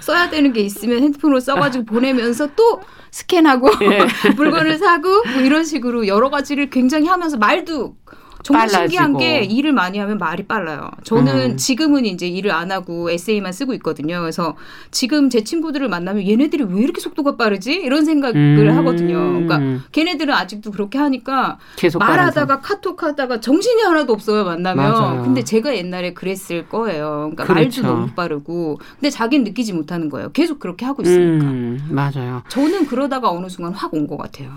[0.00, 2.80] 써야 되는 게 있으면 핸드폰으로 써가지고 보내면서 또
[3.10, 4.06] 스캔하고 예.
[4.36, 7.96] 물건을 사고 뭐 이런 식으로 여러 가지를 굉장히 하면서 말도
[8.42, 8.88] 정말 빨라지고.
[8.90, 10.90] 신기한 게 일을 많이 하면 말이 빨라요.
[11.04, 11.56] 저는 음.
[11.56, 14.20] 지금은 이제 일을 안 하고 에세이만 쓰고 있거든요.
[14.20, 14.56] 그래서
[14.90, 17.72] 지금 제 친구들을 만나면 얘네들이 왜 이렇게 속도가 빠르지?
[17.74, 18.76] 이런 생각을 음.
[18.78, 19.18] 하거든요.
[19.46, 21.58] 그러니까 걔네들은 아직도 그렇게 하니까
[21.98, 24.44] 말하다가 카톡하다가 정신이 하나도 없어요.
[24.44, 24.92] 만나면.
[24.92, 25.22] 맞아요.
[25.22, 27.30] 근데 제가 옛날에 그랬을 거예요.
[27.32, 27.82] 그러니까 그렇죠.
[27.82, 28.80] 말도 너무 빠르고.
[28.98, 30.30] 근데 자기는 느끼지 못하는 거예요.
[30.32, 31.44] 계속 그렇게 하고 있으니까.
[31.46, 31.80] 음.
[31.90, 32.42] 맞아요.
[32.48, 34.50] 저는 그러다가 어느 순간 확 온 것 같아요.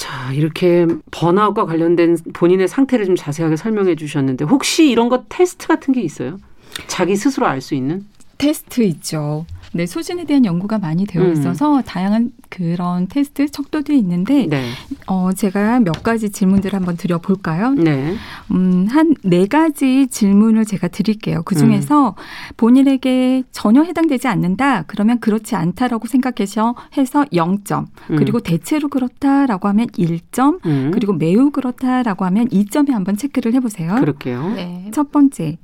[0.00, 5.92] 자, 이렇게 번아웃과 관련된 본인의 상태를 좀 자세하게 설명해 주셨는데 혹시 이런 거 테스트 같은
[5.92, 6.38] 게 있어요?
[6.86, 8.06] 자기 스스로 알 수 있는?
[8.38, 9.44] 테스트 있죠.
[9.72, 11.32] 네, 소진에 대한 연구가 많이 되어 음.
[11.32, 11.82] 있어서 음.
[11.82, 14.64] 다양한 그런 테스트 척도들이 있는데 네.
[15.06, 17.70] 어 제가 몇 가지 질문들을 한번 드려 볼까요?
[17.72, 18.14] 네.
[18.50, 21.42] 음, 한 네 가지 질문을 제가 드릴게요.
[21.44, 22.14] 그 중에서 음.
[22.56, 24.84] 본인에게 전혀 해당되지 않는다.
[24.86, 27.86] 그러면 그렇지 않다라고 생각해서 해서 0점.
[28.10, 28.16] 음.
[28.16, 30.64] 그리고 대체로 그렇다라고 하면 1점.
[30.66, 30.90] 음.
[30.92, 33.94] 그리고 매우 그렇다라고 하면 2점에 한번 체크를 해 보세요.
[33.96, 34.54] 그럴게요.
[34.54, 34.90] 네.
[34.92, 35.58] 첫 번째.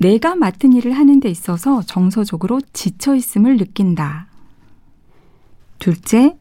[0.00, 4.28] 내가 맡은 일을 하는 데 있어서 정서적으로 지쳐 있음을 느낀다.
[5.78, 6.38] 둘째,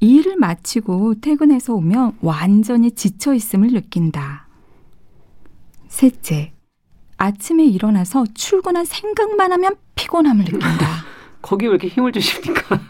[0.00, 4.48] 일을 마치고 퇴근해서 오면 완전히 지쳐 있음을 느낀다.
[5.86, 6.54] 셋째,
[7.16, 10.86] 아침에 일어나서 출근한 생각만 하면 피곤함을 느낀다.
[11.42, 12.80] 거기 왜 이렇게 힘을 주십니까?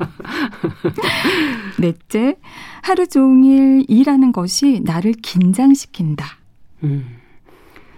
[1.78, 2.38] 넷째,
[2.80, 6.38] 하루 종일 일하는 것이 나를 긴장시킨다.
[6.82, 7.15] 음.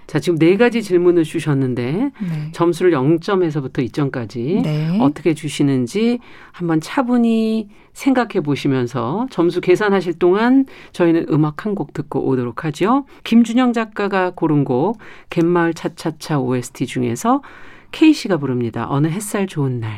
[0.09, 2.13] 자, 지금 네 가지 질문을 주셨는데 네.
[2.53, 4.99] 점수를 0점에서부터 2점까지 네.
[5.01, 6.19] 어떻게 주시는지
[6.51, 13.05] 한번 차분히 생각해 보시면서 점수 계산하실 동안 저희는 음악 한 곡 듣고 오도록 하죠.
[13.25, 17.43] 김준영 작가가 고른 곡 갯마을 차차차 OST 중에서
[17.93, 18.87] 케이 씨가 부릅니다.
[18.89, 19.91] 어느 햇살 좋은 날.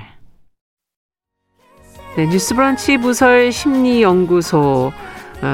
[2.17, 4.93] 네, 뉴스 브런치 부설 심리 연구소 어,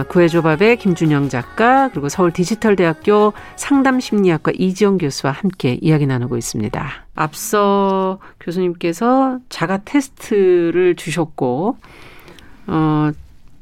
[0.08, 6.88] 구해조밥의 김준영 작가 그리고 서울 디지털대학교 상담심리학과 이지영 교수와 함께 이야기 나누고 있습니다.
[7.14, 11.76] 앞서 교수님께서 자가 테스트를 주셨고
[12.66, 13.10] 어,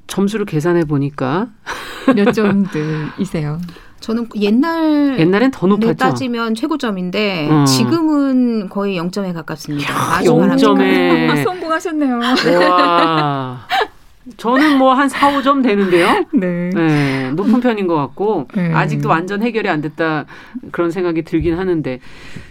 [0.06, 1.48] 점수를 계산해 보니까
[2.14, 3.60] 몇 점들이세요?
[4.00, 5.94] 저는 옛날 옛날엔 더 높았죠.
[5.94, 7.64] 따지면 최고점인데 어.
[7.64, 9.94] 지금은 거의 0점에 가깝습니다.
[10.14, 12.18] 아주 0점에 성공하셨네요.
[12.68, 13.66] 와.
[14.36, 16.24] 저는 뭐 한 4, 5점 되는데요.
[16.32, 16.70] 네.
[16.70, 17.30] 네.
[17.32, 18.72] 높은 편인 것 같고 네.
[18.72, 20.24] 아직도 완전 해결이 안 됐다
[20.70, 22.00] 그런 생각이 들긴 하는데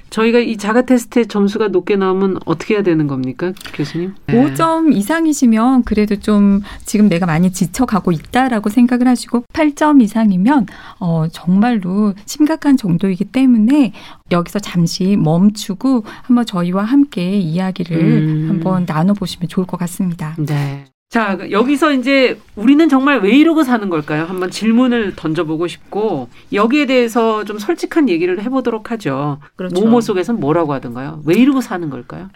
[0.10, 4.14] 저희가 이 자가 테스트의 점수가 높게 나오면 어떻게 해야 되는 겁니까, 교수님?
[4.28, 4.46] 네.
[4.46, 10.68] 5점 이상이시면 그래도 좀 지금 내가 많이 지쳐가고 있다라고 생각을 하시고 8점 이상이면
[11.00, 13.94] 어 정말로 심각한 정도이기 때문에
[14.30, 18.46] 여기서 잠시 멈추고 한번 저희와 함께 이야기를 음.
[18.50, 20.36] 한번 나눠보시면 좋을 것 같습니다.
[20.38, 20.86] 네.
[21.13, 24.23] 자, 여기서 이제 우리는 정말 왜 이러고 사는 걸까요?
[24.23, 29.38] 한번 질문을 던져보고 싶고 여기에 대해서 좀 솔직한 얘기를 해보도록 하죠.
[29.56, 29.80] 그렇죠.
[29.80, 31.21] 모모 속에서는 뭐라고 하던가요?
[31.28, 32.30] 왜 이러고 사는 걸까요?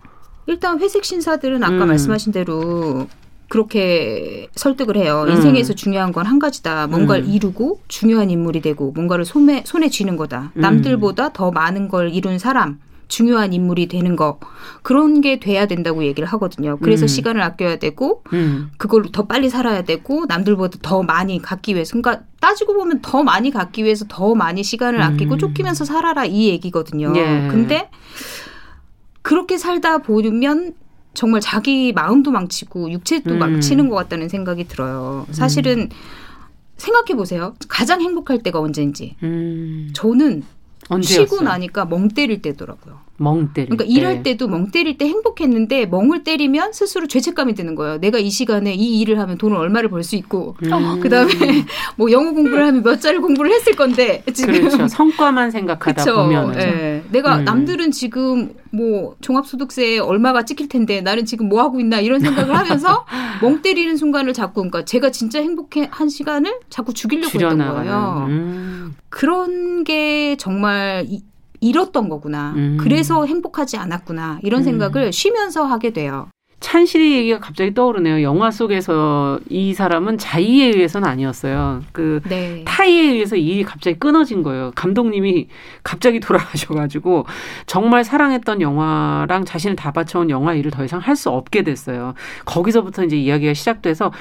[0.45, 1.87] 일단 회색 신사들은 아까 음.
[1.87, 3.07] 말씀하신 대로
[3.49, 5.25] 그렇게 설득을 해요.
[5.27, 5.31] 음.
[5.33, 6.85] 인생에서 중요한 건 한 가지다.
[6.85, 7.29] 뭔가를 음.
[7.31, 10.51] 이루고 중요한 인물이 되고 뭔가를 손에 손에 쥐는 거다.
[10.55, 10.61] 음.
[10.61, 12.77] 남들보다 더 많은 걸 이룬 사람.
[13.07, 14.39] 중요한 인물이 되는 거
[14.81, 16.77] 그런 게 돼야 된다고 얘기를 하거든요.
[16.81, 17.07] 그래서 음.
[17.07, 18.69] 시간을 아껴야 되고 음.
[18.77, 23.51] 그걸로 더 빨리 살아야 되고 남들보다 더 많이 갖기 위해서 그러니까 따지고 보면 더 많이
[23.51, 25.37] 갖기 위해서 더 많이 시간을 아끼고 음.
[25.39, 27.13] 쫓기면서 살아라 이 얘기거든요.
[27.15, 27.47] 예.
[27.49, 27.89] 근데
[29.21, 30.73] 그렇게 살다 보면
[31.13, 33.39] 정말 자기 마음도 망치고 육체도 음.
[33.39, 35.25] 망치는 것 같다는 생각이 들어요.
[35.31, 35.89] 사실은 음.
[36.77, 37.55] 생각해 보세요.
[37.67, 39.15] 가장 행복할 때가 언제인지.
[39.23, 39.89] 음.
[39.93, 40.43] 저는
[40.89, 41.25] 언제였어요?
[41.25, 43.06] 쉬고 나니까 멍 때릴 때더라고요.
[43.17, 43.89] 멍 때릴 그러니까 때.
[43.89, 47.97] 일할 때도 멍 때릴 때 행복했는데 멍을 때리면 스스로 죄책감이 드는 거예요.
[47.99, 50.99] 내가 이 시간에 이 일을 하면 돈을 얼마를 벌 수 있고 음.
[51.01, 51.31] 그다음에
[51.97, 54.87] 뭐 영어 공부를 하면 몇 자리 공부를 했을 건데 지금 그렇죠.
[54.87, 56.15] 성과만 생각하다 그쵸.
[56.15, 57.03] 보면 네.
[57.11, 57.43] 내가 음.
[57.45, 63.05] 남들은 지금 뭐 종합소득세에 얼마가 찍힐 텐데 나는 지금 뭐 하고 있나 이런 생각을 하면서
[63.41, 68.25] 멍 때리는 순간을 자꾸 그러니까 제가 진짜 행복해 한 시간을 자꾸 죽이려고 했던 거예요.
[68.27, 68.95] 음.
[69.09, 71.23] 그런 게 정말 이,
[71.59, 72.53] 잃었던 거구나.
[72.55, 72.77] 음.
[72.79, 74.39] 그래서 행복하지 않았구나.
[74.43, 74.63] 이런 음.
[74.63, 76.29] 생각을 쉬면서 하게 돼요.
[76.59, 78.23] 찬실이 얘기가 갑자기 떠오르네요.
[78.23, 81.83] 영화 속에서 이 사람은 자의에 의해서는 아니었어요.
[81.91, 82.63] 그 네.
[82.65, 84.71] 타의에 의해서 일이 갑자기 끊어진 거예요.
[84.73, 85.49] 감독님이
[85.83, 87.27] 갑자기 돌아가셔가지고
[87.67, 92.15] 정말 사랑했던 영화랑 자신을 다 바쳐온 영화 일을 더 이상 할 수 없게 됐어요.
[92.45, 94.11] 거기서부터 이제 이야기가 시작돼서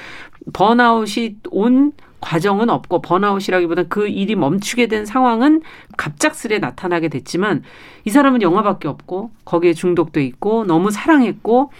[0.52, 1.92] 번아웃이 온
[2.26, 5.62] 과정은 없고 번아웃이라기보다 그 일이 멈추게 된 상황은
[5.96, 7.62] 갑작스레 나타나게 됐지만
[8.04, 11.70] 이 사람은 영화밖에 없고 거기에 중독돼 있고 너무 사랑했고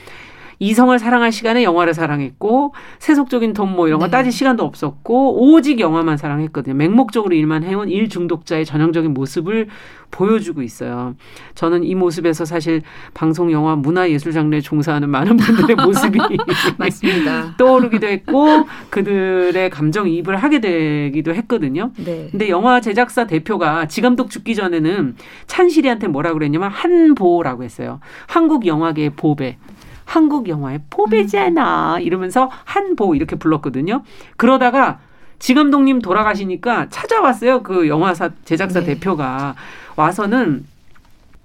[0.59, 4.11] 이성을 사랑할 시간에 영화를 사랑했고 세속적인 돈 뭐 이런 거 네.
[4.13, 6.75] 따질 시간도 없었고 오직 영화만 사랑했거든요.
[6.75, 9.67] 맹목적으로 일만 해온 일 중독자의 전형적인 모습을
[10.13, 11.15] 보여주고 있어요.
[11.55, 16.19] 저는 이 모습에서 사실 방송, 영화, 문화, 예술 장르에 종사하는 많은 분들의 모습이
[16.79, 17.55] 맞습니다.
[17.59, 21.91] 떠오르기도 했고 그들의 감정 이입을 하게 되기도 했거든요.
[21.97, 22.29] 네.
[22.31, 25.17] 근데 영화 제작사 대표가 지감독 죽기 전에는
[25.49, 28.01] 찬실이한테 뭐라 그랬냐면 한보라고 했어요.
[28.27, 29.59] 한국 영화계의 보배.
[30.07, 31.97] 한국 영화의 포배잖아.
[31.97, 32.01] 음.
[32.01, 34.03] 이러면서 한보 이렇게 불렀거든요.
[34.39, 35.01] 그러다가
[35.39, 37.63] 지감독님 돌아가시니까 찾아왔어요.
[37.63, 38.87] 그 영화사 제작사 네.
[38.87, 39.55] 대표가
[39.97, 40.65] 와서는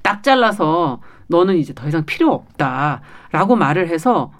[0.01, 4.31] 딱 잘라서 너는 이제 더 이상 필요 없다라고 말을 해서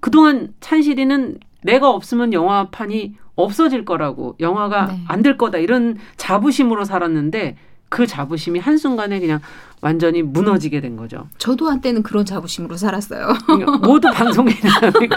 [0.00, 5.00] 그동안 찬실이는 내가 없으면 영화판이 없어질 거라고 영화가 네.
[5.08, 7.56] 안될 거다 이런 자부심으로 살았는데
[7.92, 9.40] 그 자부심이 한순간에 그냥
[9.82, 11.28] 완전히 무너지게 된 거죠.
[11.36, 13.28] 저도 한때는 그런 자부심으로 살았어요.
[13.44, 14.58] 그러니까 모두 방송인이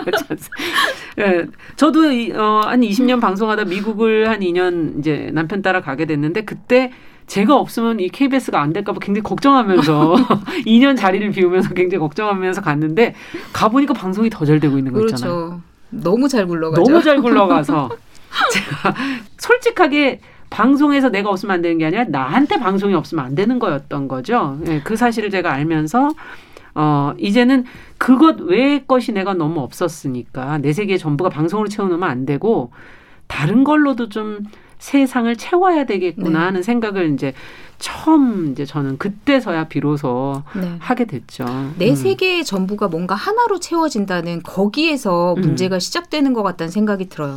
[0.04, 0.26] 그렇지
[1.20, 1.46] 예,
[1.78, 2.02] 저도
[2.36, 6.92] 어, 한 20년 방송하다 미국을 한 2년 이제 남편 따라 가게 됐는데 그때
[7.28, 10.16] 제가 없으면 이 KBS가 안 될까봐 굉장히 걱정하면서
[10.68, 13.16] 2년 자리를 비우면서 굉장히 걱정하면서 갔는데
[13.54, 15.16] 가보니까 방송이 더 잘 되고 있는 거 그렇죠.
[15.16, 15.62] 있잖아요.
[15.92, 16.84] 너무 잘 굴러가죠.
[16.84, 17.90] 너무 잘 굴러가서
[18.52, 18.94] 제가
[19.38, 24.60] 솔직하게 방송에서 내가 없으면 안 되는 게 아니라 나한테 방송이 없으면 안 되는 거였던 거죠.
[24.68, 26.12] 예, 그 사실을 제가 알면서
[26.76, 27.64] 어, 이제는
[27.98, 32.72] 그것 외의 것이 내가 너무 없었으니까 내 세계 전부가 방송으로 채워놓으면 안 되고
[33.28, 34.44] 다른 걸로도 좀
[34.78, 36.46] 세상을 채워야 되겠구나 네.
[36.46, 37.34] 하는 생각을 이제
[37.80, 40.76] 처음 이제 저는 그때서야 비로소 네.
[40.80, 41.46] 하게 됐죠.
[41.78, 41.96] 내 음.
[41.96, 45.42] 세계의 전부가 뭔가 하나로 채워진다는 거기에서 음.
[45.42, 45.80] 문제가 음.
[45.80, 47.36] 시작되는 것 같다는 생각이 들어요.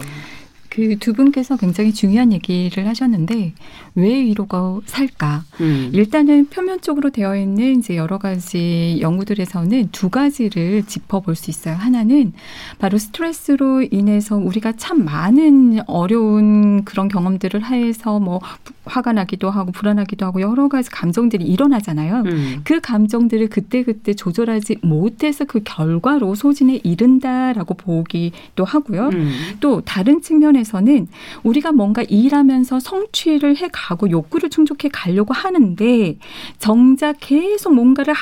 [0.68, 3.52] 그 두 분께서 굉장히 중요한 얘기를 하셨는데
[3.94, 5.44] 왜 위로가 살까?
[5.60, 5.90] 음.
[5.92, 11.74] 일단은 표면적으로 되어 있는 이제 여러 가지 연구들에서는 두 가지를 짚어볼 수 있어요.
[11.74, 12.32] 하나는
[12.78, 18.40] 바로 스트레스로 인해서 우리가 참 많은 어려운 그런 경험들을 해서 뭐
[18.84, 22.22] 화가 나기도 하고 불안하기도 하고 여러 가지 감정들이 일어나잖아요.
[22.26, 22.60] 음.
[22.64, 29.08] 그 감정들을 그때 그때 조절하지 못해서 그 결과로 소진에 이른다라고 보기도 하고요.
[29.08, 29.32] 음.
[29.60, 31.08] 또 다른 측면에 서는
[31.42, 36.18] 우리가 뭔가 일하면서 성취를 해 가고 욕구를 충족해 가려고 하는데
[36.58, 38.14] 정작 계속 뭔가를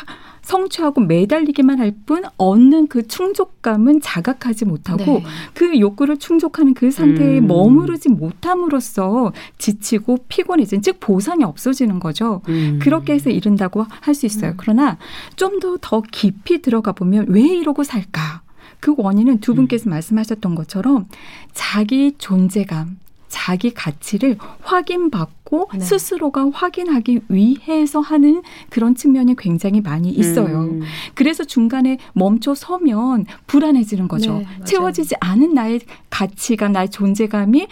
[0.42, 5.24] 성취하고 매달리기만 할 뿐 얻는 그 충족감은 자각하지 못하고 네.
[5.54, 7.48] 그 욕구를 충족하는 그 상태에 음.
[7.48, 12.42] 머무르지 못함으로써 지치고 피곤해진 즉 보상이 없어지는 거죠.
[12.48, 12.78] 음.
[12.80, 14.52] 그렇게 해서 이른다고 할 수 있어요.
[14.52, 14.54] 음.
[14.56, 14.98] 그러나
[15.34, 18.42] 좀 더더 더 깊이 들어가 보면 왜 이러고 살까?
[18.80, 19.90] 그 원인은 두 분께서 음.
[19.90, 21.06] 말씀하셨던 것처럼
[21.52, 25.80] 자기 존재감, 자기 가치를 확인받고 네.
[25.80, 30.62] 스스로가 확인하기 위해서 하는 그런 측면이 굉장히 많이 있어요.
[30.62, 30.82] 음.
[31.14, 34.38] 그래서 중간에 멈춰 서면 불안해지는 거죠.
[34.38, 37.66] 네, 채워지지 않은 나의 가치가 나의 존재감이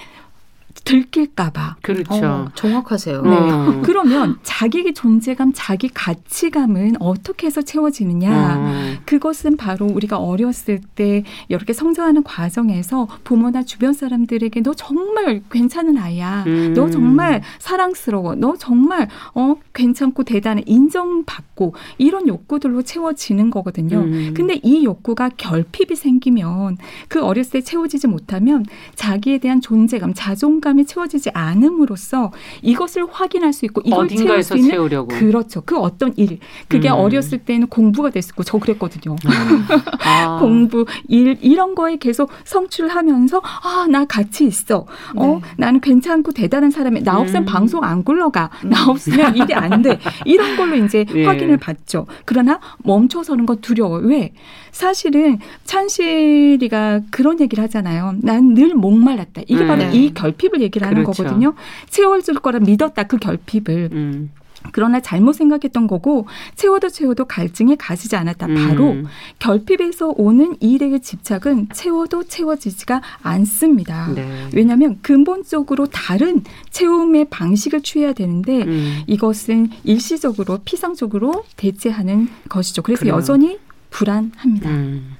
[0.85, 1.77] 들킬까봐.
[1.83, 2.14] 그렇죠.
[2.14, 3.23] 어, 정확하세요.
[3.23, 3.31] 네.
[3.31, 3.83] 어.
[3.83, 8.57] 그러면 자기 존재감, 자기 가치감은 어떻게 해서 채워지느냐?
[8.59, 9.03] 어.
[9.07, 16.44] 그것은 바로 우리가 어렸을 때 이렇게 성장하는 과정에서 부모나 주변 사람들에게 너 정말 괜찮은 아이야.
[16.47, 16.75] 음.
[16.75, 18.35] 너 정말 사랑스러워.
[18.35, 20.62] 너 정말 어 괜찮고 대단해.
[20.66, 24.01] 인정받고 이런 욕구들로 채워지는 거거든요.
[24.01, 24.35] 음.
[24.37, 26.77] 근데 이 욕구가 결핍이 생기면
[27.09, 28.66] 그 어렸을 때 채워지지 못하면
[28.97, 32.33] 자기에 대한 존재감, 자존감 이 채워지지 않음으로써
[32.63, 35.09] 이것을 확인할 수 있고 이걸 채울 수 있는 채우려고.
[35.09, 35.63] 그렇죠.
[35.65, 36.95] 그 어떤 일 그게 음.
[36.95, 39.17] 어렸을 때는 공부가 됐었고 저 그랬거든요.
[39.25, 39.65] 음.
[40.05, 40.39] 아.
[40.41, 44.79] 공부 일 이런 거에 계속 성취하면서 아 나 가치 있어.
[44.79, 45.21] 어, 네.
[45.23, 47.47] 어 나는 괜찮고 대단한 사람이 나 없으면 음.
[47.47, 48.51] 방송 안 굴러가.
[48.65, 48.71] 음.
[48.71, 49.99] 나 없으면 일이 안 돼.
[50.25, 51.25] 이런 걸로 이제 예.
[51.27, 52.07] 확인을 받죠.
[52.25, 53.99] 그러나 멈춰서는 거 두려워.
[53.99, 54.33] 왜?
[54.73, 58.15] 사실은 찬실이가 그런 얘기를 하잖아요.
[58.23, 59.43] 난 늘 목말랐다.
[59.49, 59.67] 이게 음.
[59.69, 59.91] 바로 네.
[59.93, 61.22] 이 결핍을 얘기를 하는 그렇죠.
[61.22, 61.55] 거거든요.
[61.88, 63.05] 채워줄 거라 믿었다.
[63.05, 63.90] 그 결핍을.
[63.92, 64.31] 음.
[64.72, 68.46] 그러나 잘못 생각했던 거고 채워도 채워도 갈증이 가지지 않았다.
[68.46, 69.07] 바로 음.
[69.38, 74.11] 결핍에서 오는 일의 집착은 채워도 채워지지가 않습니다.
[74.14, 74.48] 네.
[74.55, 79.03] 왜냐하면 근본적으로 다른 채움의 방식을 취해야 되는데 음.
[79.07, 82.83] 이것은 일시적으로 피상적으로 대체하는 것이죠.
[82.83, 83.16] 그래서 그래요.
[83.16, 83.59] 여전히
[83.90, 84.70] 불안합니다.
[84.70, 85.16] 음.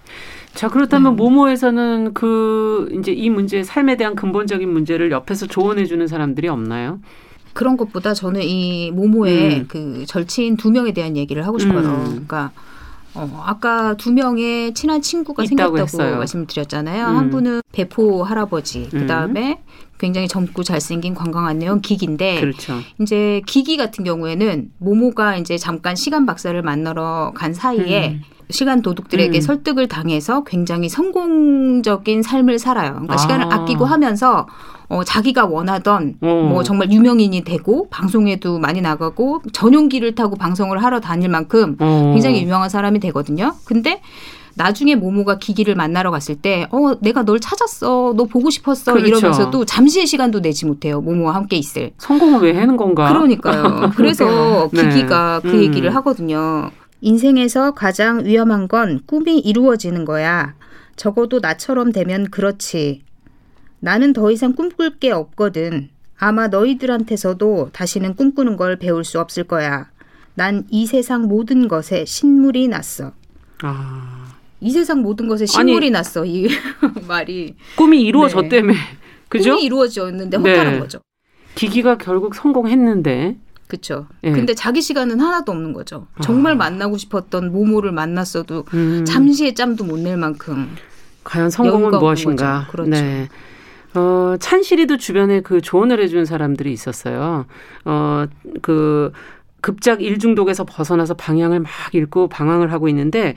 [0.55, 1.23] 자 그렇다면 네.
[1.23, 7.01] 모모에서는 그 이제 이 문제 삶에 대한 근본적인 문제를 옆에서 조언해 주는 사람들이 없나요?
[7.53, 9.65] 그런 것보다 저는 이 모모의 음.
[9.69, 11.81] 그 절친 두 명에 대한 얘기를 하고 싶어요.
[11.81, 12.05] 음.
[12.07, 12.53] 그러니까
[13.15, 16.17] 어, 아까 두 명의 친한 친구가 생겼다고 했어요.
[16.17, 17.07] 말씀드렸잖아요.
[17.07, 17.17] 음.
[17.17, 19.85] 한 분은 배포 할아버지, 그 다음에 음.
[19.99, 22.81] 굉장히 젊고 잘생긴 관광한 내용 기기인데, 그렇죠.
[23.01, 28.23] 이제 기기 같은 경우에는 모모가 이제 잠깐 시간 박사를 만나러 간 사이에 음.
[28.51, 29.41] 시간 도둑들에게 음.
[29.41, 32.93] 설득을 당해서 굉장히 성공적인 삶을 살아요.
[32.93, 33.17] 그러니까 아.
[33.17, 34.47] 시간을 아끼고 하면서
[34.89, 36.49] 어, 자기가 원하던 어.
[36.49, 42.11] 뭐 정말 유명인이 되고 방송에도 많이 나가고 전용기를 타고 방송을 하러 다닐 만큼 어.
[42.13, 43.55] 굉장히 유명한 사람이 되거든요.
[43.65, 44.01] 근데
[44.57, 48.15] 나중에 모모가 기기를 만나러 갔을 때, 어, 내가 널 찾았어.
[48.17, 48.93] 너 보고 싶었어.
[48.93, 49.09] 그렇죠.
[49.09, 51.01] 이러면서도 잠시의 시간도 내지 못해요.
[51.01, 51.91] 모모와 함께 있을.
[51.99, 53.09] 성공을 왜 하는 건가?
[53.09, 53.91] 그러니까요.
[53.97, 54.89] 그래서 네.
[54.89, 55.63] 기기가 그 음.
[55.63, 56.71] 얘기를 하거든요.
[57.09, 60.55] 인생에서 가장 위험한 건 꿈이 이루어지는 거야.
[60.97, 63.03] 적어도 나처럼 되면 그렇지.
[63.79, 65.91] 나는 더 이상 꿈꿀 게 없거든.
[66.17, 69.91] 아마 너희들한테서도 다시는 꿈꾸는 걸 배울 수 없을 거야.
[70.35, 73.13] 난 이 세상 모든 것에 신물이 났어.
[73.63, 74.35] 아.
[74.61, 76.25] 이 세상 모든 것에 신물이 아니, 났어.
[76.25, 76.49] 이
[77.07, 77.55] 말이.
[77.77, 78.73] 꿈이 이루어졌다며.
[78.73, 78.79] 네.
[79.29, 79.51] 그죠?
[79.51, 80.79] 꿈이 이루어졌는데 허탈한 네.
[80.79, 81.01] 거죠.
[81.55, 83.37] 기기가 결국 성공했는데.
[83.67, 84.07] 그렇죠.
[84.23, 84.33] 네.
[84.33, 86.07] 근데 자기 시간은 하나도 없는 거죠.
[86.23, 86.57] 정말 아.
[86.57, 89.05] 만나고 싶었던 모모를 만났어도 음.
[89.07, 90.77] 잠시의 짬도 못 낼 만큼.
[91.25, 92.67] 과연 성공은 무엇인가?
[92.71, 92.91] 그렇죠.
[92.91, 93.29] 네.
[93.95, 97.47] 어, 찬실이도 주변에 그 조언을 해주는 사람들이 있었어요.
[97.85, 98.27] 어,
[98.61, 99.13] 그,
[99.61, 103.35] 급작 일중독에서 벗어나서 방향을 막 잃고 방황을 하고 있는데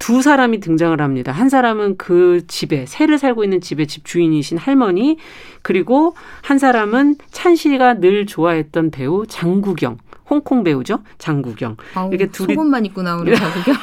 [0.00, 1.30] 두 사람이 등장을 합니다.
[1.30, 5.18] 한 사람은 그 집에 새를 살고 있는 집의 집 주인이신 할머니
[5.62, 9.98] 그리고 한 사람은 찬실이가 늘 좋아했던 배우 장구경.
[10.30, 11.76] 홍콩 배우죠 장구경.
[11.94, 13.74] 아우, 이렇게 둘이 속옷만 입고 나오는 장구경.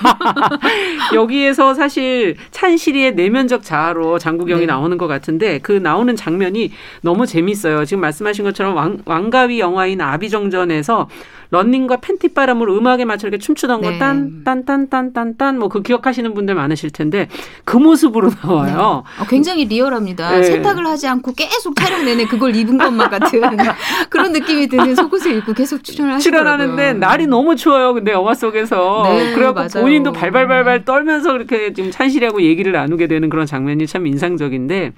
[1.14, 4.66] 여기에서 사실 찬실이의 내면적 자아로 장구경이 네.
[4.66, 7.86] 나오는 것 같은데 그 나오는 장면이 너무 재밌어요.
[7.86, 11.10] 지금 말씀하신 것처럼 왕, 왕가위 영화인 아비정전에서
[11.52, 13.94] 런닝과 팬티 바람으로 음악에 맞춰 이렇게 춤추던 네.
[13.94, 17.28] 거딴딴 딴 딴 딴 뭐 그 기억하시는 분들 많으실 텐데
[17.64, 19.04] 그 모습으로 나와요.
[19.18, 19.24] 네.
[19.24, 20.32] 어, 굉장히 리얼합니다.
[20.32, 20.44] 네.
[20.44, 23.42] 세탁을 하지 않고 계속 촬영 내내 그걸 입은 것만 같은
[24.10, 26.58] 그런 느낌이 드는 속옷을 입고 계속 출연을 하시더라고요.
[26.58, 27.94] 출연하는데 날이 너무 추워요.
[27.94, 33.46] 근데 영화 속에서 네, 그래갖고 본인도 발발발발 떨면서 그렇게 지금 찬실이하고 얘기를 나누게 되는 그런
[33.46, 34.94] 장면이 참 인상적인데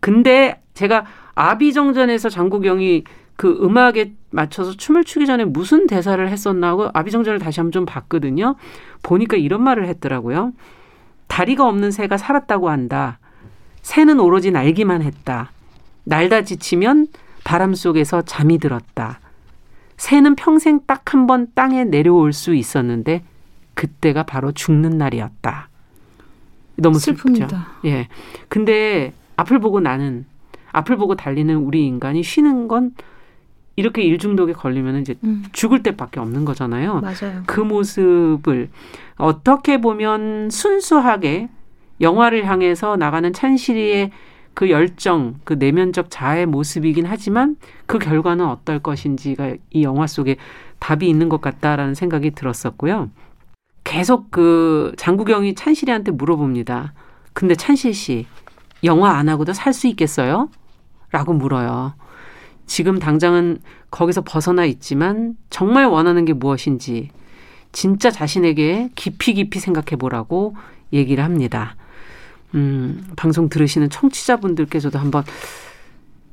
[0.00, 1.04] 근데 제가
[1.34, 3.04] 아비정전에서 장국영이
[3.36, 8.56] 그 음악에 맞춰서 춤을 추기 전에 무슨 대사를 했었나 하고 아비정전을 다시 한번 좀 봤거든요.
[9.02, 10.52] 보니까 이런 말을 했더라고요.
[11.28, 13.18] 다리가 없는 새가 살았다고 한다.
[13.82, 15.50] 새는 오로지 날기만 했다.
[16.04, 17.08] 날다 지치면
[17.44, 19.20] 바람 속에서 잠이 들었다.
[19.96, 23.22] 새는 평생 딱 한 번 땅에 내려올 수 있었는데
[23.74, 25.68] 그때가 바로 죽는 날이었다.
[26.76, 27.34] 너무 슬프죠.
[27.34, 28.08] 습니다 예.
[28.48, 30.26] 근데 앞을 보고 나는
[30.72, 32.92] 앞을 보고 달리는 우리 인간이 쉬는 건
[33.76, 35.44] 이렇게 일중독에 걸리면 이제 음.
[35.52, 37.00] 죽을 때밖에 없는 거잖아요.
[37.00, 37.42] 맞아요.
[37.46, 38.68] 그 모습을
[39.16, 41.48] 어떻게 보면 순수하게
[42.00, 44.10] 영화를 향해서 나가는 찬실이의
[44.54, 47.56] 그 열정, 그 내면적 자아의 모습이긴 하지만
[47.86, 50.36] 그 결과는 어떨 것인지가 이 영화 속에
[50.78, 53.10] 답이 있는 것 같다라는 생각이 들었었고요.
[53.84, 56.92] 계속 그 장구경이 찬실이한테 물어봅니다.
[57.32, 58.26] 근데 찬실 씨,
[58.84, 60.50] 영화 안 하고도 살 수 있겠어요?
[61.10, 61.94] 라고 물어요.
[62.66, 63.58] 지금 당장은
[63.90, 67.10] 거기서 벗어나 있지만 정말 원하는 게 무엇인지
[67.72, 70.54] 진짜 자신에게 깊이 깊이 생각해 보라고
[70.92, 71.76] 얘기를 합니다.
[72.54, 75.24] 음, 방송 들으시는 청취자분들께서도 한번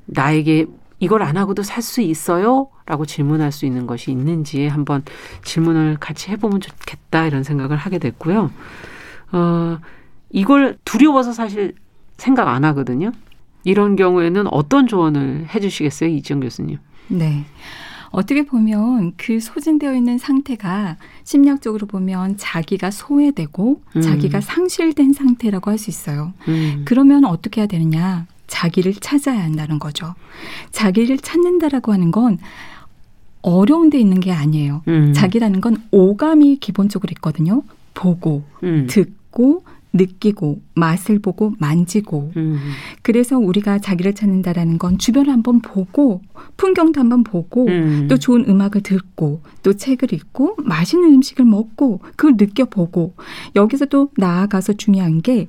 [0.05, 0.65] 나에게
[0.99, 2.69] 이걸 안 하고도 살 수 있어요?
[2.85, 5.03] 라고 질문할 수 있는 것이 있는지 한번
[5.43, 8.51] 질문을 같이 해보면 좋겠다 이런 생각을 하게 됐고요.
[9.31, 9.77] 어,
[10.29, 11.75] 이걸 두려워서 사실
[12.17, 13.11] 생각 안 하거든요.
[13.63, 16.77] 이런 경우에는 어떤 조언을 해주시겠어요, 이지영 교수님?
[17.09, 17.45] 네.
[18.11, 24.01] 어떻게 보면 그 소진되어 있는 상태가 심리학적으로 보면 자기가 소외되고 음.
[24.01, 26.33] 자기가 상실된 상태라고 할 수 있어요.
[26.47, 26.81] 음.
[26.85, 28.25] 그러면 어떻게 해야 되느냐?
[28.47, 30.15] 자기를 찾아야 한다는 거죠.
[30.71, 32.39] 자기를 찾는다라고 하는 건
[33.43, 34.81] 어려운 데 있는 게 아니에요.
[34.87, 35.13] 음.
[35.13, 37.61] 자기라는 건 오감이 기본적으로 있거든요.
[37.93, 38.87] 보고, 음.
[38.89, 39.63] 듣고,
[39.93, 42.59] 느끼고 맛을 보고 만지고 음.
[43.01, 46.21] 그래서 우리가 자기를 찾는다라는 건 주변을 한번 보고
[46.57, 48.07] 풍경도 한번 보고 음.
[48.07, 53.15] 또 좋은 음악을 듣고 또 책을 읽고 맛있는 음식을 먹고 그걸 느껴보고
[53.55, 55.47] 여기서 또 나아가서 중요한 게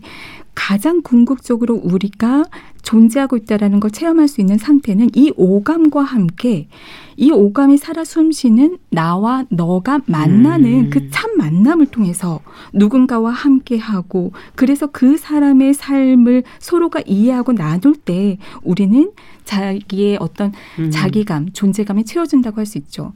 [0.60, 2.44] 가장 궁극적으로 우리가
[2.82, 6.68] 존재하고 있다라는 걸 체험할 수 있는 상태는 이 오감과 함께
[7.16, 10.90] 이 오감이 살아 숨쉬는 나와 너가 만나는 음.
[10.90, 12.40] 그참 만남을 통해서
[12.74, 19.10] 누군가와 함께하고 그래서 그 사람의 삶을 서로가 이해하고 나눌 때 우리는
[19.44, 20.90] 자기의 어떤 음.
[20.90, 23.14] 자기감, 존재감이 채워진다고 할 수 있죠.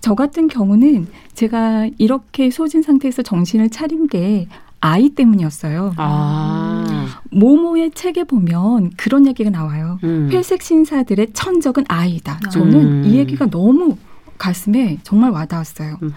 [0.00, 4.46] 저 같은 경우는 제가 이렇게 소진 상태에서 정신을 차린 게
[4.82, 5.94] 아이 때문이었어요.
[5.96, 7.06] 아.
[7.30, 9.98] 모모의 책에 보면 그런 얘기가 나와요.
[10.02, 10.28] 음.
[10.32, 12.40] 회색 신사들의 천적은 아이다.
[12.50, 13.04] 저는 음.
[13.06, 13.96] 이 얘기가 너무
[14.38, 15.98] 가슴에 정말 와닿았어요.
[16.02, 16.12] 음.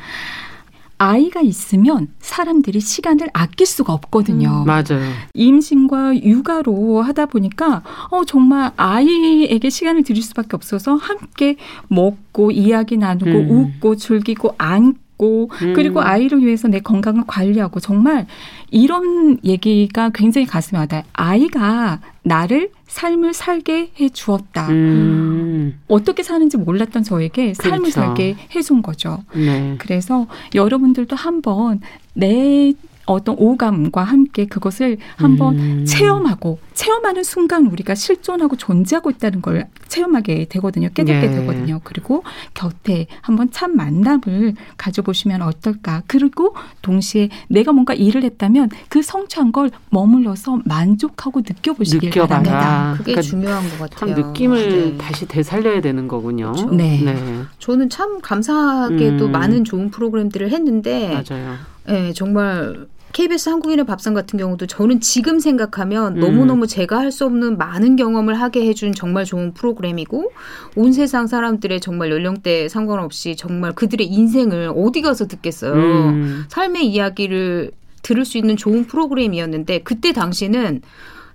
[0.97, 4.63] 아이가 있으면 사람들이 시간을 아낄 수가 없거든요.
[4.63, 5.11] 음, 맞아요.
[5.33, 11.57] 임신과 육아로 하다 보니까 어 정말 아이에게 시간을 드릴 수밖에 없어서 함께
[11.89, 13.51] 먹고 이야기 나누고 음.
[13.51, 15.73] 웃고 즐기고 안고 있고 음.
[15.73, 18.27] 그리고 아이를 위해서 내 건강을 관리하고 정말
[18.71, 21.03] 이런 얘기가 굉장히 가슴에 와닿아요.
[21.13, 24.69] 아이가 나를 삶을 살게 해 주었다.
[24.69, 25.79] 음.
[25.87, 27.91] 어떻게 사는지 몰랐던 저에게 삶을 그렇죠.
[27.91, 29.23] 살게 해 준 거죠.
[29.35, 29.75] 네.
[29.79, 31.81] 그래서 여러분들도 한번
[32.13, 32.73] 내
[33.05, 35.85] 어떤 오감과 함께 그것을 한번 음.
[35.85, 40.89] 체험하고 체험하는 순간 우리가 실존하고 존재하고 있다는 걸 체험하게 되거든요.
[40.93, 41.35] 깨닫게 네.
[41.39, 41.79] 되거든요.
[41.83, 46.03] 그리고 곁에 한번 참 만남을 가져보시면 어떨까.
[46.07, 52.43] 그리고 동시에 내가 뭔가 일을 했다면 그 성취한 걸 머물러서 만족하고 느껴보시길 느껴봐라.
[52.43, 52.93] 바랍니다.
[52.97, 54.15] 그게 그러니까 중요한 것 같아요.
[54.15, 54.97] 참 느낌을 네.
[54.97, 56.51] 다시 되살려야 되는 거군요.
[56.51, 56.69] 그렇죠.
[56.71, 57.01] 네.
[57.03, 57.43] 네.
[57.59, 59.31] 저는 참 감사하게도 음.
[59.31, 61.55] 많은 좋은 프로그램들을 했는데 맞아요.
[61.87, 66.19] 네, 정말 KBS 한국인의 밥상 같은 경우도 저는 지금 생각하면 음.
[66.19, 70.33] 너무너무 제가 할 수 없는 많은 경험을 하게 해준 정말 좋은 프로그램이고
[70.75, 75.73] 온 세상 사람들의 정말 연령대 상관없이 정말 그들의 인생을 어디 가서 듣겠어요.
[75.73, 76.43] 음.
[76.49, 80.81] 삶의 이야기를 들을 수 있는 좋은 프로그램이었는데 그때 당시는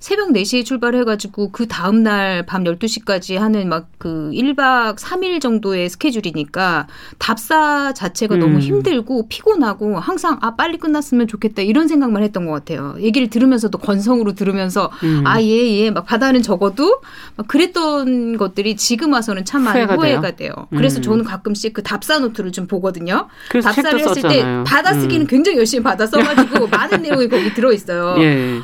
[0.01, 6.89] 새벽 4시에 출발해가지고 그 다음날 밤 12시까지 하는 막 그 1박 3일 정도의 스케줄이니까
[7.19, 8.41] 답사 자체가 음.
[8.41, 12.97] 너무 힘들고 피곤하고 항상 아, 빨리 끝났으면 좋겠다 이런 생각만 했던 것 같아요.
[12.99, 15.23] 얘기를 들으면서도 건성으로 들으면서 음.
[15.27, 15.91] 아, 예, 예.
[15.91, 17.03] 막 받아는 적어도
[17.37, 20.37] 막 그랬던 것들이 지금 와서는 참 많이 후회가, 후회가 돼요.
[20.41, 20.69] 돼요.
[20.71, 21.03] 그래서 음.
[21.03, 23.29] 저는 가끔씩 그 답사 노트를 좀 보거든요.
[23.63, 25.27] 답사를 했을 때 받아쓰기는 음.
[25.27, 28.17] 굉장히 열심히 받아 써가지고 많은 내용이 거기 들어있어요.
[28.23, 28.61] 예.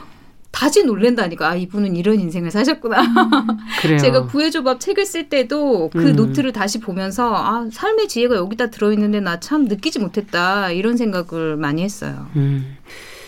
[0.57, 1.50] 다시 놀랜다니까.
[1.50, 3.02] 아, 이분은 이런 인생을 사셨구나.
[3.02, 6.16] 음, 제가 구해줘밥 책을 쓸 때도 그 음.
[6.16, 10.70] 노트를 다시 보면서 아, 삶의 지혜가 여기다 들어있는데 나 참 느끼지 못했다.
[10.70, 12.26] 이런 생각을 많이 했어요.
[12.36, 12.76] 음.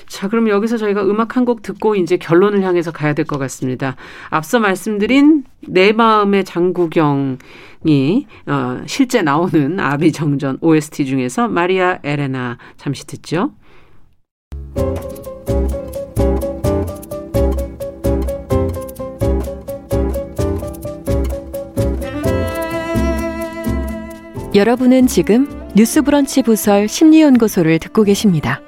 [0.09, 3.95] 자, 그럼 여기서 저희가 음악 한 곡 듣고 이제 결론을 향해서 가야 될 것 같습니다.
[4.31, 7.37] 앞서 말씀드린 내 마음의 장구경이
[8.47, 13.53] 어, 실제 나오는 아비정전 OST 중에서 마리아 에레나 잠시 듣죠.
[24.55, 25.47] 여러분은 지금
[25.77, 28.63] 뉴스브런치 부설 심리연구소를 듣고 계십니다.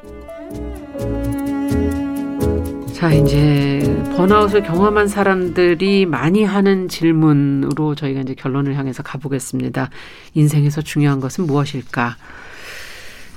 [2.92, 3.80] 자, 이제
[4.14, 9.88] 번아웃을 경험한 사람들이 많이 하는 질문으로 저희가 이제 결론을 향해서 가보겠습니다.
[10.34, 12.16] 인생에서 중요한 것은 무엇일까?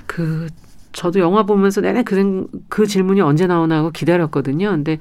[0.05, 0.47] 그
[0.91, 4.69] 저도 영화 보면서 내내 그, 그 질문이 언제 나오나 하고 기다렸거든요.
[4.69, 4.99] 근데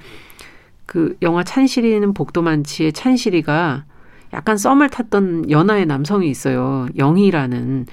[0.87, 3.85] 그 영화 찬실이는 복도 만치의 찬실이가
[4.33, 6.87] 약간 썸을 탔던 연하의 남성이 있어요.
[6.97, 7.87] 영희라는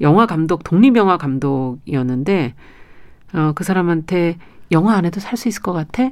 [0.00, 2.54] 영화 감독, 독립영화 감독이었는데,
[3.34, 4.38] 어, 그 사람한테
[4.72, 6.10] 영화 안 해도 살 수 있을 것 같아?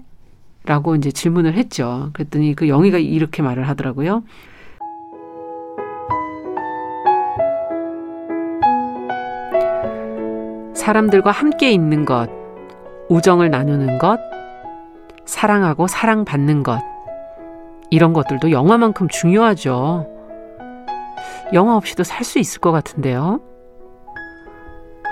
[0.64, 2.10] 라고 이제 질문을 했죠.
[2.14, 4.22] 그랬더니 그 영희가 이렇게 말을 하더라고요.
[10.74, 12.28] 사람들과 함께 있는 것,
[13.08, 14.18] 우정을 나누는 것,
[15.24, 16.80] 사랑하고 사랑받는 것,
[17.90, 20.08] 이런 것들도 영화만큼 중요하죠.
[21.52, 23.40] 영화 없이도 살 수 있을 것 같은데요.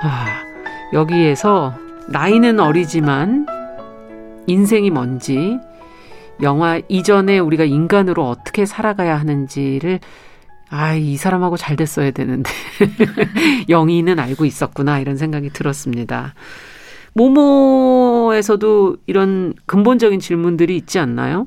[0.02, 0.26] 아,
[0.92, 1.74] 여기에서
[2.08, 3.46] 나이는 어리지만
[4.46, 5.58] 인생이 뭔지,
[6.42, 10.00] 영화 이전에 우리가 인간으로 어떻게 살아가야 하는지를
[10.70, 12.50] 아, 이 사람하고 잘 됐어야 되는데.
[13.68, 16.32] 영희는 알고 있었구나, 이런 생각이 들었습니다.
[17.12, 21.46] 모모에서도 이런 근본적인 질문들이 있지 않나요?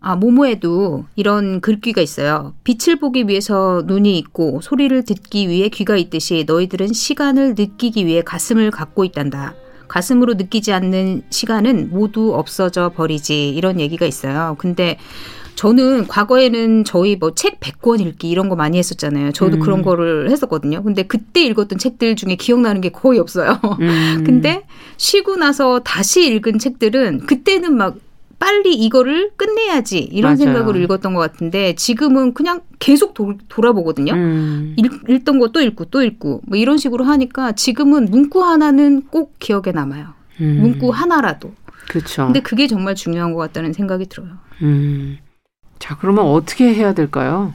[0.00, 2.54] 아, 모모에도 이런 글귀가 있어요.
[2.64, 8.70] 빛을 보기 위해서 눈이 있고 소리를 듣기 위해 귀가 있듯이 너희들은 시간을 느끼기 위해 가슴을
[8.70, 9.54] 갖고 있단다.
[9.88, 13.50] 가슴으로 느끼지 않는 시간은 모두 없어져 버리지.
[13.50, 14.56] 이런 얘기가 있어요.
[14.58, 14.98] 근데
[15.56, 19.32] 저는 과거에는 저희 뭐 책 100권 읽기 이런 거 많이 했었잖아요.
[19.32, 19.60] 저도 음.
[19.60, 20.82] 그런 거를 했었거든요.
[20.82, 23.58] 근데 그때 읽었던 책들 중에 기억나는 게 거의 없어요.
[23.80, 24.22] 음.
[24.26, 24.62] 근데
[24.98, 27.96] 쉬고 나서 다시 읽은 책들은 그때는 막
[28.38, 30.36] 빨리 이거를 끝내야지 이런 맞아요.
[30.36, 34.12] 생각으로 읽었던 것 같은데 지금은 그냥 계속 도, 돌아보거든요.
[34.12, 34.74] 음.
[34.76, 39.34] 읽, 읽던 거 또 읽고 또 읽고 뭐 이런 식으로 하니까 지금은 문구 하나는 꼭
[39.38, 40.08] 기억에 남아요.
[40.40, 40.58] 음.
[40.60, 41.52] 문구 하나라도.
[41.88, 42.26] 그렇죠.
[42.26, 44.32] 근데 그게 정말 중요한 것 같다는 생각이 들어요.
[44.62, 45.18] 음.
[45.78, 47.54] 자, 그러면 어떻게 해야 될까요?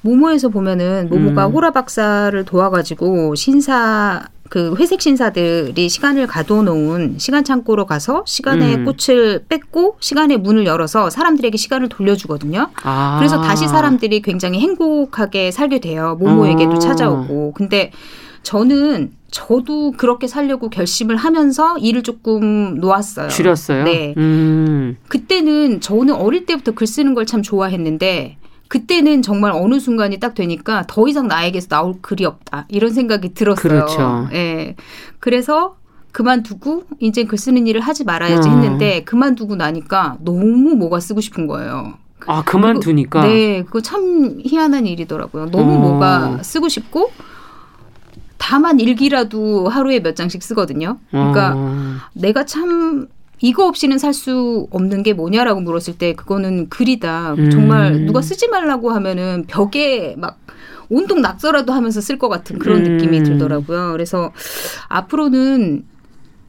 [0.00, 1.52] 모모에서 보면은 모모가 음.
[1.52, 8.84] 호라 박사를 도와가지고 신사 그 회색 신사들이 시간을 가둬놓은 시간 창고로 가서 시간의 음.
[8.84, 12.68] 꽃을 뺏고 시간의 문을 열어서 사람들에게 시간을 돌려주거든요.
[12.82, 13.16] 아.
[13.18, 16.18] 그래서 다시 사람들이 굉장히 행복하게 살게 돼요.
[16.20, 16.78] 모모에게도 어.
[16.78, 17.52] 찾아오고.
[17.54, 17.92] 근데
[18.42, 23.28] 저는 저도 그렇게 살려고 결심을 하면서 일을 조금 놓았어요.
[23.30, 23.84] 줄였어요?
[23.84, 24.12] 네.
[24.18, 24.98] 음.
[25.08, 28.36] 그때는 저는 어릴 때부터 글 쓰는 걸 참 좋아했는데
[28.72, 32.64] 그때는 정말 어느 순간이 딱 되니까 더 이상 나에게서 나올 글이 없다.
[32.70, 33.60] 이런 생각이 들었어요.
[33.62, 34.28] 그렇죠.
[34.32, 34.76] 예.
[35.18, 35.76] 그래서
[36.10, 38.50] 그만두고 이제 글 쓰는 일을 하지 말아야지 어.
[38.50, 41.98] 했는데 그만두고 나니까 너무 뭐가 쓰고 싶은 거예요.
[42.26, 43.20] 아, 그만두니까?
[43.20, 43.62] 그거, 네.
[43.62, 45.50] 그거 참 희한한 일이더라고요.
[45.50, 45.78] 너무 어.
[45.78, 47.12] 뭐가 쓰고 싶고
[48.38, 50.96] 다만 일기라도 하루에 몇 장씩 쓰거든요.
[51.10, 51.96] 그러니까 어.
[52.14, 53.08] 내가 참
[53.42, 57.34] 이거 없이는 살 수 없는 게 뭐냐라고 물었을 때 그거는 글이다.
[57.38, 57.50] 음.
[57.50, 60.38] 정말 누가 쓰지 말라고 하면은 벽에 막
[60.88, 62.96] 온통 낙서라도 하면서 쓸 것 같은 그런 음.
[62.96, 63.92] 느낌이 들더라고요.
[63.92, 64.32] 그래서
[64.88, 65.84] 앞으로는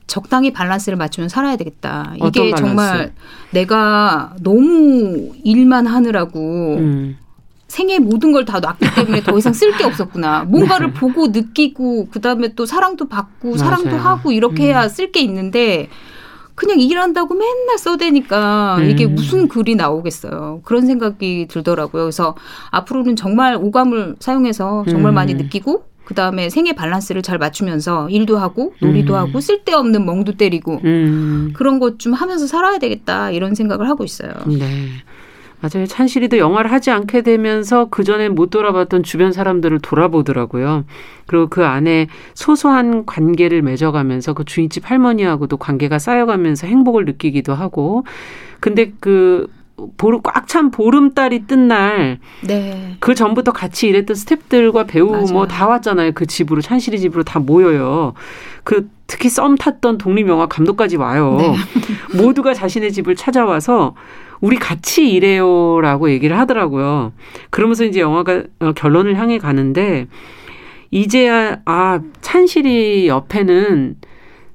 [0.05, 2.13] 적당히 밸런스를 맞추면 살아야 되겠다.
[2.27, 3.13] 이게 정말
[3.51, 7.17] 내가 너무 일만 하느라고 음.
[7.69, 10.43] 생애 모든 걸 다 놨기 때문에 더 이상 쓸 게 없었구나.
[10.49, 10.93] 뭔가를 네.
[10.93, 13.57] 보고 느끼고 그다음에 또 사랑도 받고 맞아요.
[13.57, 14.89] 사랑도 하고 이렇게 해야 음.
[14.89, 15.89] 쓸게 있는데
[16.55, 18.89] 그냥 일한다고 맨날 써대니까 음.
[18.89, 20.61] 이게 무슨 글이 나오겠어요.
[20.63, 22.03] 그런 생각이 들더라고요.
[22.03, 22.35] 그래서
[22.71, 25.15] 앞으로는 정말 오감을 사용해서 정말 음.
[25.15, 29.19] 많이 느끼고 그 다음에 생애 밸런스를 잘 맞추면서 일도 하고 놀이도 음.
[29.19, 31.53] 하고 쓸데없는 멍도 때리고 음.
[31.55, 34.31] 그런 것 좀 하면서 살아야 되겠다 이런 생각을 하고 있어요.
[34.45, 34.89] 네.
[35.63, 35.85] 맞아요.
[35.85, 40.83] 찬실이도 영화를 하지 않게 되면서 그 전에 못 돌아봤던 주변 사람들을 돌아보더라고요.
[41.25, 48.03] 그리고 그 안에 소소한 관계를 맺어가면서 그 주인집 할머니하고도 관계가 쌓여가면서 행복을 느끼기도 하고.
[48.59, 49.47] 근데 그
[49.97, 52.95] 보름 꽉 찬 보름달이 뜬 날, 네.
[52.99, 56.11] 그 전부터 같이 일했던 스탭들과 배우 뭐 다 왔잖아요.
[56.13, 58.13] 그 집으로 찬실이 집으로 다 모여요.
[58.63, 61.37] 그 특히 썸 탔던 독립 영화 감독까지 와요.
[61.39, 61.55] 네.
[62.21, 63.95] 모두가 자신의 집을 찾아와서
[64.43, 67.13] 우리 같이 일해요라고 얘기를 하더라고요.
[67.49, 70.07] 그러면서 이제 영화가 어, 결론을 향해 가는데
[70.91, 73.95] 이제야 아 찬실이 옆에는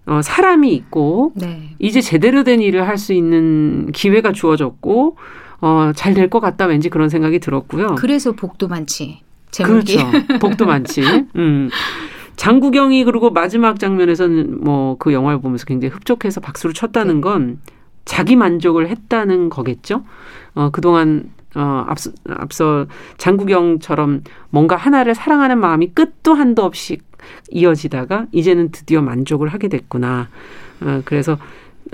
[0.06, 1.70] 어, 사람이 있고 네.
[1.78, 5.16] 이제 제대로 된 일을 할 수 있는 기회가 주어졌고
[5.62, 7.94] 어, 잘 될 것 같다 왠지 그런 생각이 들었고요.
[7.94, 9.20] 그래서 복도 많지.
[9.50, 9.96] 제목이.
[9.96, 10.38] 그렇죠.
[10.38, 11.00] 복도 많지.
[11.36, 11.70] 음.
[12.36, 17.20] 장구경이 그리고 마지막 장면에서는 뭐 그 영화를 보면서 굉장히 흡족해서 박수를 쳤다는 네.
[18.08, 20.04] 건 자기 만족을 했다는 거겠죠.
[20.54, 22.86] 어, 그동안 어, 앞서, 앞서
[23.18, 26.98] 장구경처럼 뭔가 하나를 사랑하는 마음이 끝도 한도 없이
[27.50, 30.28] 이어지다가 이제는 드디어 만족을 하게 됐구나.
[30.80, 31.38] 어, 그래서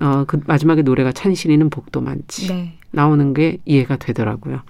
[0.01, 2.49] 어, 그 마지막에 노래가 찬신이는 복도 많지.
[2.49, 2.79] 네.
[2.91, 4.61] 나오는 게 이해가 되더라고요.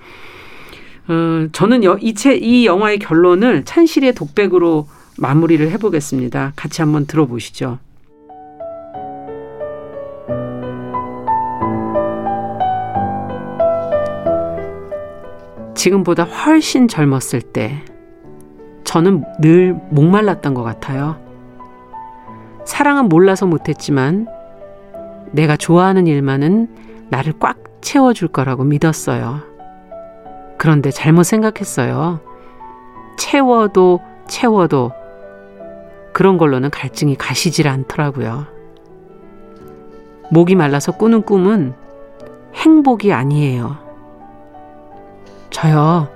[1.09, 4.89] 어, 저는 여, 이, 체, 이 영화의 결론을 찬실의 독백으로
[5.19, 6.55] 마무리를 해보겠습니다.
[6.57, 7.79] 같이 한번 들어보시죠.
[15.75, 17.83] 지금보다 훨씬 젊었을 때
[18.85, 21.17] 저는 늘 목말랐던 것 같아요.
[22.65, 24.27] 사랑은 몰라서 못했지만
[25.33, 26.69] 내가 좋아하는 일만은
[27.11, 29.41] 나를 꽉 채워줄 거라고 믿었어요.
[30.57, 32.21] 그런데 잘못 생각했어요.
[33.19, 34.93] 채워도 채워도
[36.13, 38.47] 그런 걸로는 갈증이 가시질 않더라고요.
[40.31, 41.75] 목이 말라서 꾸는 꿈은
[42.55, 43.84] 행복이 아니에요.
[45.55, 46.09] 저요,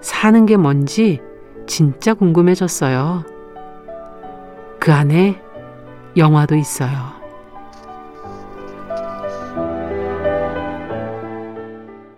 [0.00, 1.20] 사는 게 뭔지
[1.68, 3.24] 진짜 궁금해졌어요.
[4.80, 5.40] 그 안에
[6.16, 6.90] 영화도 있어요.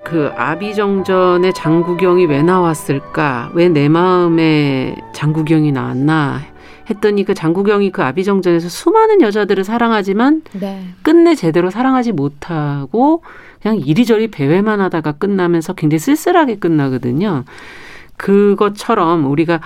[0.03, 3.51] 그 아비정전의 장구경이 왜 나왔을까?
[3.53, 6.41] 왜 내 마음에 장구경이 나왔나?
[6.89, 10.83] 했더니 그 장구경이 그 아비정전에서 수많은 여자들을 사랑하지만 네.
[11.03, 13.23] 끝내 제대로 사랑하지 못하고
[13.63, 17.45] 그냥 이리저리 배회만 하다가 끝나면서 굉장히 쓸쓸하게 끝나거든요.
[18.17, 19.61] 그것처럼 우리가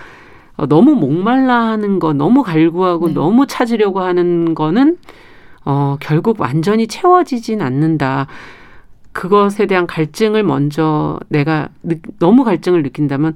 [0.69, 3.15] 너무 목말라 하는 거, 너무 갈구하고 네.
[3.15, 4.99] 너무 찾으려고 하는 거는
[5.65, 8.27] 어, 결국 완전히 채워지진 않는다.
[9.13, 13.35] 그것에 대한 갈증을 먼저 내가 느, 너무 갈증을 느낀다면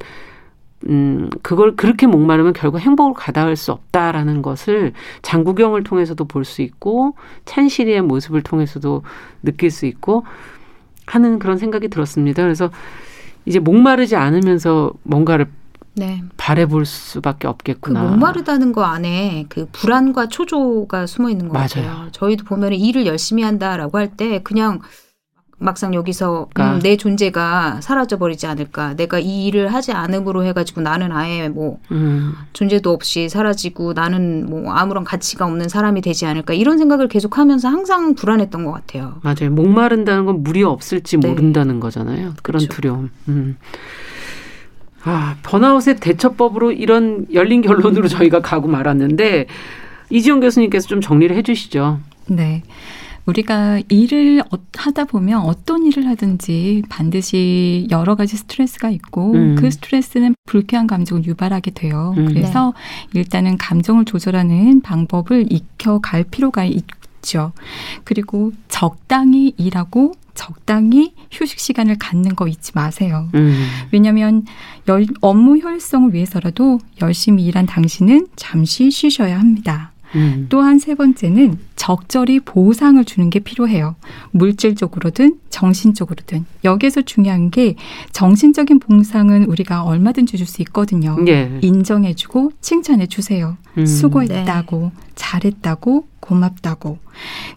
[0.89, 7.15] 음, 그걸 그렇게 목마르면 결국 행복을 가다할 수 없다라는 것을 장구경을 통해서도 볼 수 있고
[7.47, 9.03] 찬실이의 모습을 통해서도
[9.43, 10.25] 느낄 수 있고
[11.07, 12.43] 하는 그런 생각이 들었습니다.
[12.43, 12.71] 그래서
[13.45, 15.47] 이제 목마르지 않으면서 뭔가를
[15.97, 16.23] 네.
[16.37, 18.03] 바래볼 수밖에 없겠구나.
[18.03, 21.67] 그 목마르다는 거 안에 그 불안과 초조가 숨어 있는 것 맞아요.
[21.67, 22.09] 같아요.
[22.13, 24.79] 저희도 보면 일을 열심히 한다라고 할 때 그냥
[25.59, 26.77] 막상 여기서 그러니까.
[26.77, 28.95] 음, 내 존재가 사라져 버리지 않을까.
[28.95, 32.33] 내가 이 일을 하지 않음으로 해가지고 나는 아예 뭐 음.
[32.53, 38.15] 존재도 없이 사라지고 나는 뭐 아무런 가치가 없는 사람이 되지 않을까 이런 생각을 계속하면서 항상
[38.15, 39.17] 불안했던 것 같아요.
[39.23, 39.51] 맞아요.
[39.51, 41.29] 목마른다는 건 물이 없을지 네.
[41.29, 42.35] 모른다는 거잖아요.
[42.43, 42.69] 그런 그렇죠.
[42.69, 43.11] 두려움.
[43.29, 43.57] 음.
[45.03, 49.47] 아 번아웃의 대처법으로 이런 열린 결론으로 저희가 가고 말았는데
[50.11, 51.99] 이지영 교수님께서 좀 정리를 해주시죠.
[52.29, 52.63] 네.
[53.29, 59.55] 우리가 일을 어, 하다 보면 어떤 일을 하든지 반드시 여러 가지 스트레스가 있고 음.
[59.57, 62.15] 그 스트레스는 불쾌한 감정을 유발하게 돼요.
[62.17, 62.29] 음.
[62.29, 62.73] 그래서
[63.13, 63.21] 네.
[63.21, 67.53] 일단은 감정을 조절하는 방법을 익혀갈 필요가 있죠.
[68.05, 73.29] 그리고 적당히 일하고 적당히 휴식 시간을 갖는 거 잊지 마세요.
[73.35, 73.67] 음.
[73.91, 74.47] 왜냐하면
[74.87, 79.93] 열, 업무 효율성을 위해서라도 열심히 일한 당신은 잠시 쉬셔야 합니다.
[80.15, 80.47] 음.
[80.49, 83.95] 또한 세 번째는 적절히 보상을 주는 게 필요해요.
[84.33, 86.45] 물질적으로든 정신적으로든.
[86.65, 87.75] 여기에서 중요한 게
[88.13, 91.17] 정신적인 보상은 우리가 얼마든지 줄 수 있거든요.
[91.29, 91.59] 예.
[91.63, 93.57] 인정해주고 칭찬해주세요.
[93.79, 93.87] 음.
[93.87, 94.91] 수고했다고, 네.
[95.15, 96.99] 잘했다고, 고맙다고.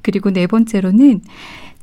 [0.01, 1.21] 그리고 네 번째로는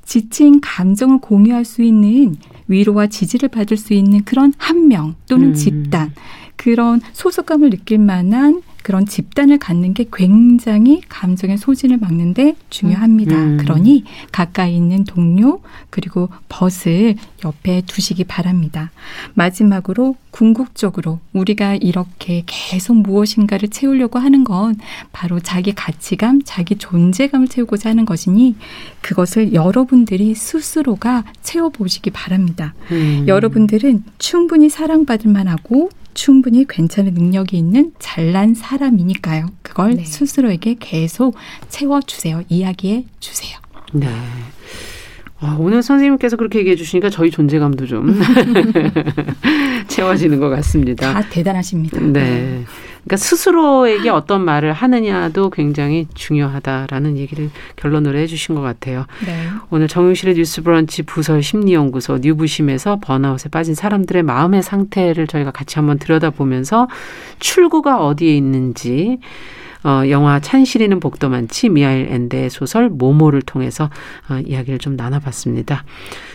[0.05, 5.55] 지친 감정을 공유할 수 있는 위로와 지지를 받을 수 있는 그런 한 명 또는 음.
[5.55, 6.12] 집단
[6.57, 13.36] 그런 소속감을 느낄 만한 그런 집단을 갖는 게 굉장히 감정의 소진을 막는데 중요합니다.
[13.36, 13.57] 음.
[13.59, 15.61] 그러니 가까이 있는 동료
[15.91, 17.14] 그리고 벗을
[17.45, 18.91] 옆에 두시기 바랍니다.
[19.34, 24.78] 마지막으로 궁극적으로 우리가 이렇게 계속 무엇인가를 채우려고 하는 건
[25.12, 28.57] 바로 자기 가치감, 자기 존재감을 채우고자 하는 것이니
[29.03, 32.72] 그것을 여러분들이 스스로가 채워보시기 바랍니다.
[32.91, 33.26] 음.
[33.28, 39.47] 여러분들은 충분히 사랑받을 만하고 충분히 괜찮은 능력이 있는 잘난 사람이니까요.
[39.62, 40.05] 그걸 네.
[40.05, 41.37] 스스로에게 계속
[41.69, 42.43] 채워주세요.
[42.49, 43.57] 이야기해 주세요.
[43.93, 44.09] 네.
[45.41, 48.20] 아, 오늘 선생님께서 그렇게 얘기해 주시니까 저희 존재감도 좀
[49.86, 51.12] 채워지는 것 같습니다.
[51.12, 52.01] 다 대단하십니다.
[52.01, 52.64] 네.
[53.05, 59.07] 그러니까 스스로에게 어떤 말을 하느냐도 굉장히 중요하다라는 얘기를 결론으로 해 주신 것 같아요.
[59.24, 59.49] 네.
[59.70, 65.99] 오늘 정용실의 뉴스 브런치 부설 심리연구소 뉴부심에서 번아웃에 빠진 사람들의 마음의 상태를 저희가 같이 한번
[65.99, 66.89] 들여다보면서
[67.39, 69.18] 출구가 어디에 있는지
[69.85, 73.91] 어, 영화 찬실이는 복도 많지 미하일 엔데의 소설 모모를 통해서
[74.29, 75.85] 어, 이야기를 좀 나눠봤습니다.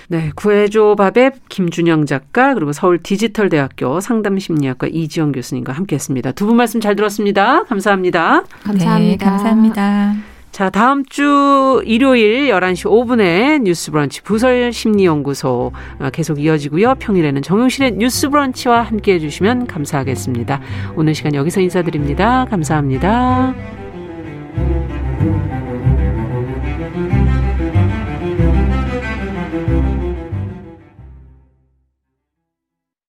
[0.07, 6.31] 네, 구해줘밥의 김준영 작가 그리고 서울 디지털 대학교 상담심리학과 이지영 교수님과 함께했습니다.
[6.33, 7.63] 두 분 말씀 잘 들었습니다.
[7.63, 8.43] 감사합니다.
[8.63, 9.25] 감사합니다.
[9.25, 10.32] 네, 감사합니다.
[10.53, 16.93] 자, 다음 주 일요일 11시 5분에 뉴스 브런치 부설 심리연구소 어, 계속 이어지고요.
[16.99, 20.61] 평일에는 정용실의 뉴스 브런치와 함께 해주시면 감사하겠습니다.
[20.95, 22.45] 오늘 시간 여기서 인사드립니다.
[22.51, 23.55] 감사합니다.